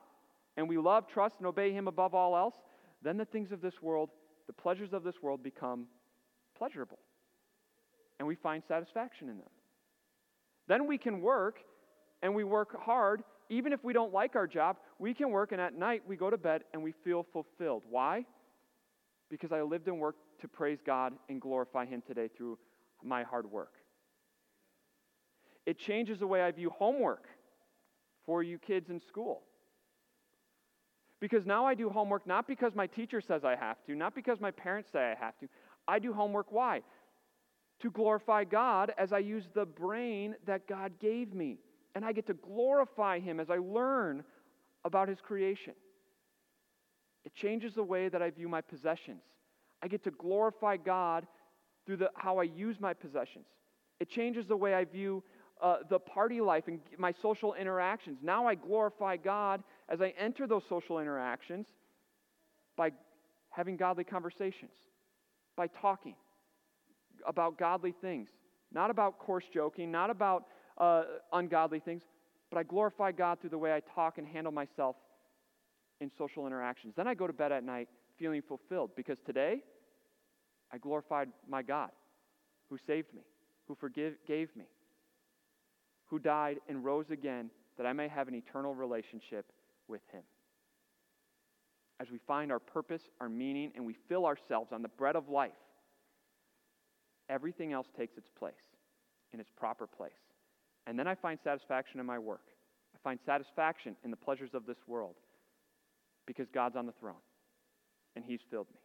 and 0.58 0.68
we 0.68 0.78
love, 0.78 1.08
trust, 1.08 1.36
and 1.38 1.48
obey 1.48 1.72
Him 1.72 1.88
above 1.88 2.14
all 2.14 2.36
else, 2.36 2.56
then 3.02 3.18
the 3.18 3.26
things 3.26 3.52
of 3.52 3.62
this 3.62 3.82
world, 3.82 4.10
the 4.48 4.54
pleasures 4.54 4.94
of 4.94 5.04
this 5.04 5.16
world 5.22 5.44
become 5.44 5.86
pleasurable. 6.58 7.00
And 8.20 8.28
we 8.28 8.36
find 8.36 8.62
satisfaction 8.68 9.30
in 9.30 9.38
them. 9.38 9.50
Then 10.68 10.88
we 10.88 10.98
can 10.98 11.22
work, 11.22 11.60
and 12.22 12.36
we 12.36 12.44
work 12.44 12.80
hard. 12.82 13.24
Even 13.50 13.74
if 13.74 13.84
we 13.84 13.94
don't 13.94 14.14
like 14.14 14.36
our 14.36 14.46
job, 14.46 14.78
we 15.00 15.14
can 15.14 15.32
work, 15.32 15.52
and 15.52 15.60
at 15.60 15.74
night 15.74 16.04
we 16.08 16.16
go 16.16 16.30
to 16.30 16.38
bed 16.38 16.64
and 16.74 16.84
we 16.84 16.94
feel 17.04 17.26
fulfilled. 17.34 17.84
Why? 17.90 18.26
Because 19.30 19.52
I 19.52 19.62
lived 19.62 19.88
and 19.88 20.00
worked 20.00 20.20
to 20.42 20.48
praise 20.48 20.80
God 20.86 21.14
and 21.30 21.42
glorify 21.42 21.86
Him 21.86 22.04
today 22.06 22.30
through 22.36 22.60
my 23.04 23.24
hard 23.24 23.50
work. 23.50 23.74
It 25.66 25.80
changes 25.80 26.20
the 26.20 26.28
way 26.28 26.42
I 26.42 26.52
view 26.52 26.70
homework 26.70 27.28
for 28.26 28.44
you 28.44 28.60
kids 28.60 28.90
in 28.90 29.02
school. 29.08 29.42
Because 31.20 31.46
now 31.46 31.66
I 31.66 31.76
do 31.76 31.90
homework 31.90 32.26
not 32.26 32.48
because 32.48 32.74
my 32.76 32.88
teacher 32.88 33.22
says 33.22 33.44
I 33.44 33.56
have 33.56 33.84
to, 33.86 33.96
not 33.96 34.16
because 34.16 34.40
my 34.40 34.52
parents 34.52 34.90
say 34.92 35.00
I 35.00 35.24
have 35.24 35.38
to. 35.40 35.48
I 35.88 36.00
do 36.00 36.14
homework 36.14 36.52
why? 36.52 36.82
To 37.82 37.92
glorify 37.92 38.44
God 38.44 38.94
as 38.98 39.14
I 39.14 39.20
use 39.20 39.46
the 39.54 39.66
brain 39.66 40.36
that 40.46 40.68
God 40.68 40.94
gave 41.00 41.34
me. 41.34 41.60
And 41.96 42.04
I 42.04 42.12
get 42.12 42.28
to 42.28 42.34
glorify 42.34 43.20
Him 43.20 43.40
as 43.40 43.50
I 43.50 43.58
learn 43.58 44.24
about 44.84 45.08
His 45.08 45.20
creation. 45.22 45.74
It 47.26 47.34
changes 47.34 47.76
the 47.76 47.84
way 47.84 48.10
that 48.10 48.22
I 48.22 48.30
view 48.30 48.50
my 48.50 48.62
possessions. 48.62 49.22
I 49.82 49.88
get 49.88 50.04
to 50.04 50.12
glorify 50.12 50.78
God 50.78 51.26
through 51.86 51.98
the, 51.98 52.12
how 52.16 52.38
I 52.38 52.44
use 52.44 52.80
my 52.80 52.94
possessions. 52.94 53.46
It 54.00 54.10
changes 54.10 54.48
the 54.48 54.56
way 54.56 54.74
I 54.74 54.86
view 54.86 55.24
uh, 55.62 55.78
the 55.90 56.00
party 56.00 56.40
life 56.42 56.66
and 56.68 56.80
my 56.98 57.14
social 57.22 57.54
interactions. 57.54 58.20
Now 58.22 58.48
I 58.48 58.56
glorify 58.56 59.18
God 59.18 59.64
as 59.90 60.02
I 60.02 60.14
enter 60.18 60.48
those 60.48 60.64
social 60.70 61.00
interactions 61.00 61.68
by 62.78 62.92
having 63.50 63.76
godly 63.76 64.04
conversations, 64.04 64.72
by 65.58 65.68
talking 65.68 66.16
about 67.28 67.58
godly 67.58 67.94
things, 68.02 68.30
not 68.74 68.90
about 68.90 69.20
coarse 69.20 69.46
joking, 69.54 69.92
not 69.92 70.10
about 70.10 70.46
uh, 70.78 71.04
ungodly 71.34 71.80
things, 71.80 72.04
but 72.50 72.58
I 72.58 72.64
glorify 72.64 73.12
God 73.12 73.40
through 73.40 73.52
the 73.52 73.58
way 73.58 73.74
I 73.74 73.82
talk 73.94 74.18
and 74.18 74.28
handle 74.28 74.52
myself 74.52 74.96
in 76.02 76.10
social 76.18 76.48
interactions. 76.48 76.94
Then 76.96 77.08
I 77.08 77.14
go 77.14 77.28
to 77.28 77.34
bed 77.34 77.52
at 77.52 77.64
night 77.64 77.90
feeling 78.18 78.42
fulfilled 78.42 78.92
because 78.96 79.18
today 79.26 79.62
I 80.72 80.78
glorified 80.78 81.30
my 81.48 81.62
God 81.62 81.92
who 82.70 82.78
saved 82.86 83.14
me, 83.14 83.22
who 83.68 83.76
forgave, 83.76 84.16
gave 84.28 84.56
me, 84.56 84.66
who 86.06 86.20
died 86.20 86.58
and 86.68 86.84
rose 86.84 87.10
again 87.12 87.50
that 87.78 87.86
I 87.86 87.94
may 87.94 88.08
have 88.08 88.28
an 88.28 88.36
eternal 88.36 88.74
relationship 88.76 89.46
with 89.88 90.02
him. 90.12 90.22
As 92.00 92.10
we 92.12 92.20
find 92.28 92.52
our 92.52 92.60
purpose, 92.60 93.02
our 93.20 93.30
meaning, 93.30 93.72
and 93.76 93.86
we 93.86 93.96
fill 94.08 94.26
ourselves 94.26 94.72
on 94.72 94.82
the 94.82 94.88
bread 94.88 95.16
of 95.16 95.30
life, 95.30 95.52
everything 97.30 97.74
else 97.74 97.88
takes 97.98 98.18
its 98.18 98.30
place 98.38 98.54
in 99.34 99.40
its 99.40 99.50
proper 99.56 99.88
place. 99.88 100.12
And 100.88 100.98
then 100.98 101.08
I 101.08 101.16
find 101.16 101.40
satisfaction 101.44 102.00
in 102.00 102.06
my 102.06 102.18
work. 102.20 102.48
I 102.96 102.98
find 103.04 103.20
satisfaction 103.26 103.96
in 104.04 104.12
the 104.12 104.18
pleasures 104.18 104.52
of 104.54 104.66
this 104.66 104.78
world 104.88 105.16
because 106.26 106.48
God's 106.54 106.76
on 106.76 106.86
the 106.86 106.94
throne 107.00 107.22
and 108.16 108.26
He's 108.26 108.40
filled 108.50 108.68
me. 108.74 108.82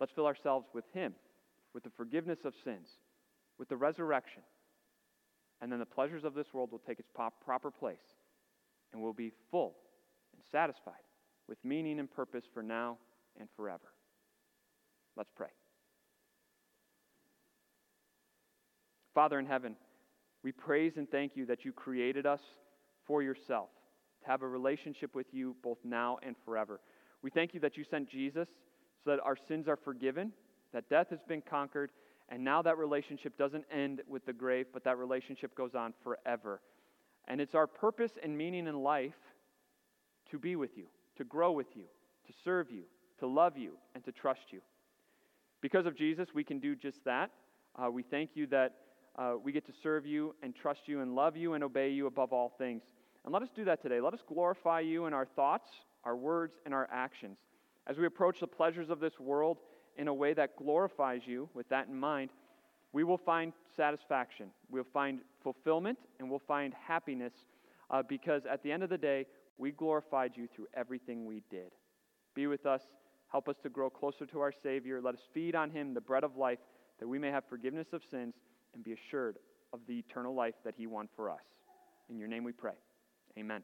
Let's 0.00 0.12
fill 0.12 0.26
ourselves 0.26 0.66
with 0.72 0.84
Him, 0.92 1.14
with 1.74 1.82
the 1.82 1.90
forgiveness 1.96 2.38
of 2.44 2.52
sins, 2.64 2.88
with 3.58 3.68
the 3.68 3.76
resurrection. 3.76 4.42
And 5.60 5.72
then 5.72 5.78
the 5.78 5.86
pleasures 5.86 6.24
of 6.24 6.34
this 6.34 6.46
world 6.52 6.70
will 6.70 6.82
take 6.86 7.00
its 7.00 7.08
proper 7.44 7.70
place, 7.70 7.96
and 8.92 9.02
we'll 9.02 9.14
be 9.14 9.32
full 9.50 9.74
and 10.34 10.42
satisfied 10.52 10.92
with 11.48 11.58
meaning 11.64 11.98
and 11.98 12.10
purpose 12.10 12.44
for 12.52 12.62
now 12.62 12.98
and 13.40 13.48
forever. 13.56 13.92
Let's 15.16 15.30
pray. 15.34 15.48
Father 19.16 19.38
in 19.38 19.46
heaven, 19.46 19.76
we 20.42 20.52
praise 20.52 20.98
and 20.98 21.10
thank 21.10 21.36
you 21.36 21.46
that 21.46 21.64
you 21.64 21.72
created 21.72 22.26
us 22.26 22.42
for 23.06 23.22
yourself, 23.22 23.70
to 24.20 24.30
have 24.30 24.42
a 24.42 24.46
relationship 24.46 25.14
with 25.14 25.26
you 25.32 25.56
both 25.62 25.78
now 25.84 26.18
and 26.22 26.36
forever. 26.44 26.80
We 27.22 27.30
thank 27.30 27.54
you 27.54 27.60
that 27.60 27.78
you 27.78 27.84
sent 27.90 28.10
Jesus 28.10 28.46
so 29.02 29.10
that 29.12 29.20
our 29.20 29.34
sins 29.48 29.68
are 29.68 29.76
forgiven, 29.76 30.32
that 30.74 30.90
death 30.90 31.06
has 31.08 31.20
been 31.26 31.40
conquered, 31.40 31.92
and 32.28 32.44
now 32.44 32.60
that 32.60 32.76
relationship 32.76 33.38
doesn't 33.38 33.64
end 33.72 34.02
with 34.06 34.26
the 34.26 34.34
grave, 34.34 34.66
but 34.70 34.84
that 34.84 34.98
relationship 34.98 35.54
goes 35.54 35.74
on 35.74 35.94
forever. 36.04 36.60
And 37.26 37.40
it's 37.40 37.54
our 37.54 37.66
purpose 37.66 38.12
and 38.22 38.36
meaning 38.36 38.66
in 38.66 38.82
life 38.82 39.14
to 40.30 40.38
be 40.38 40.56
with 40.56 40.76
you, 40.76 40.88
to 41.16 41.24
grow 41.24 41.52
with 41.52 41.74
you, 41.74 41.84
to 42.26 42.34
serve 42.44 42.70
you, 42.70 42.82
to 43.20 43.26
love 43.26 43.56
you, 43.56 43.78
and 43.94 44.04
to 44.04 44.12
trust 44.12 44.52
you. 44.52 44.60
Because 45.62 45.86
of 45.86 45.96
Jesus, 45.96 46.28
we 46.34 46.44
can 46.44 46.58
do 46.58 46.76
just 46.76 47.02
that. 47.06 47.30
Uh, 47.82 47.90
we 47.90 48.02
thank 48.02 48.32
you 48.34 48.46
that 48.48 48.74
uh, 49.16 49.34
we 49.42 49.52
get 49.52 49.66
to 49.66 49.72
serve 49.82 50.06
you 50.06 50.34
and 50.42 50.54
trust 50.54 50.82
you 50.86 51.00
and 51.00 51.14
love 51.14 51.36
you 51.36 51.54
and 51.54 51.64
obey 51.64 51.90
you 51.90 52.06
above 52.06 52.32
all 52.32 52.52
things. 52.58 52.82
And 53.24 53.32
let 53.32 53.42
us 53.42 53.48
do 53.54 53.64
that 53.64 53.82
today. 53.82 54.00
Let 54.00 54.14
us 54.14 54.20
glorify 54.26 54.80
you 54.80 55.06
in 55.06 55.14
our 55.14 55.26
thoughts, 55.26 55.68
our 56.04 56.16
words, 56.16 56.54
and 56.64 56.74
our 56.74 56.88
actions. 56.92 57.38
As 57.86 57.98
we 57.98 58.06
approach 58.06 58.40
the 58.40 58.46
pleasures 58.46 58.90
of 58.90 59.00
this 59.00 59.18
world 59.18 59.58
in 59.96 60.08
a 60.08 60.14
way 60.14 60.34
that 60.34 60.56
glorifies 60.56 61.22
you, 61.24 61.48
with 61.54 61.68
that 61.70 61.88
in 61.88 61.98
mind, 61.98 62.30
we 62.92 63.04
will 63.04 63.18
find 63.18 63.52
satisfaction. 63.76 64.50
We'll 64.70 64.84
find 64.84 65.20
fulfillment 65.42 65.98
and 66.18 66.30
we'll 66.30 66.42
find 66.46 66.74
happiness 66.86 67.32
uh, 67.90 68.02
because 68.02 68.44
at 68.46 68.62
the 68.62 68.72
end 68.72 68.82
of 68.82 68.90
the 68.90 68.98
day, 68.98 69.26
we 69.58 69.70
glorified 69.70 70.32
you 70.36 70.46
through 70.54 70.66
everything 70.74 71.24
we 71.24 71.42
did. 71.50 71.72
Be 72.34 72.46
with 72.46 72.66
us. 72.66 72.82
Help 73.28 73.48
us 73.48 73.56
to 73.62 73.70
grow 73.70 73.88
closer 73.88 74.26
to 74.26 74.40
our 74.40 74.52
Savior. 74.62 75.00
Let 75.00 75.14
us 75.14 75.20
feed 75.32 75.54
on 75.54 75.70
Him, 75.70 75.94
the 75.94 76.00
bread 76.00 76.24
of 76.24 76.36
life, 76.36 76.58
that 77.00 77.08
we 77.08 77.18
may 77.18 77.30
have 77.30 77.44
forgiveness 77.48 77.88
of 77.92 78.02
sins 78.10 78.34
and 78.76 78.84
be 78.84 78.92
assured 78.92 79.38
of 79.72 79.80
the 79.88 79.98
eternal 79.98 80.34
life 80.34 80.54
that 80.64 80.74
He 80.76 80.86
won 80.86 81.08
for 81.16 81.30
us. 81.30 81.40
In 82.08 82.18
your 82.18 82.28
name 82.28 82.44
we 82.44 82.52
pray. 82.52 82.74
Amen. 83.36 83.62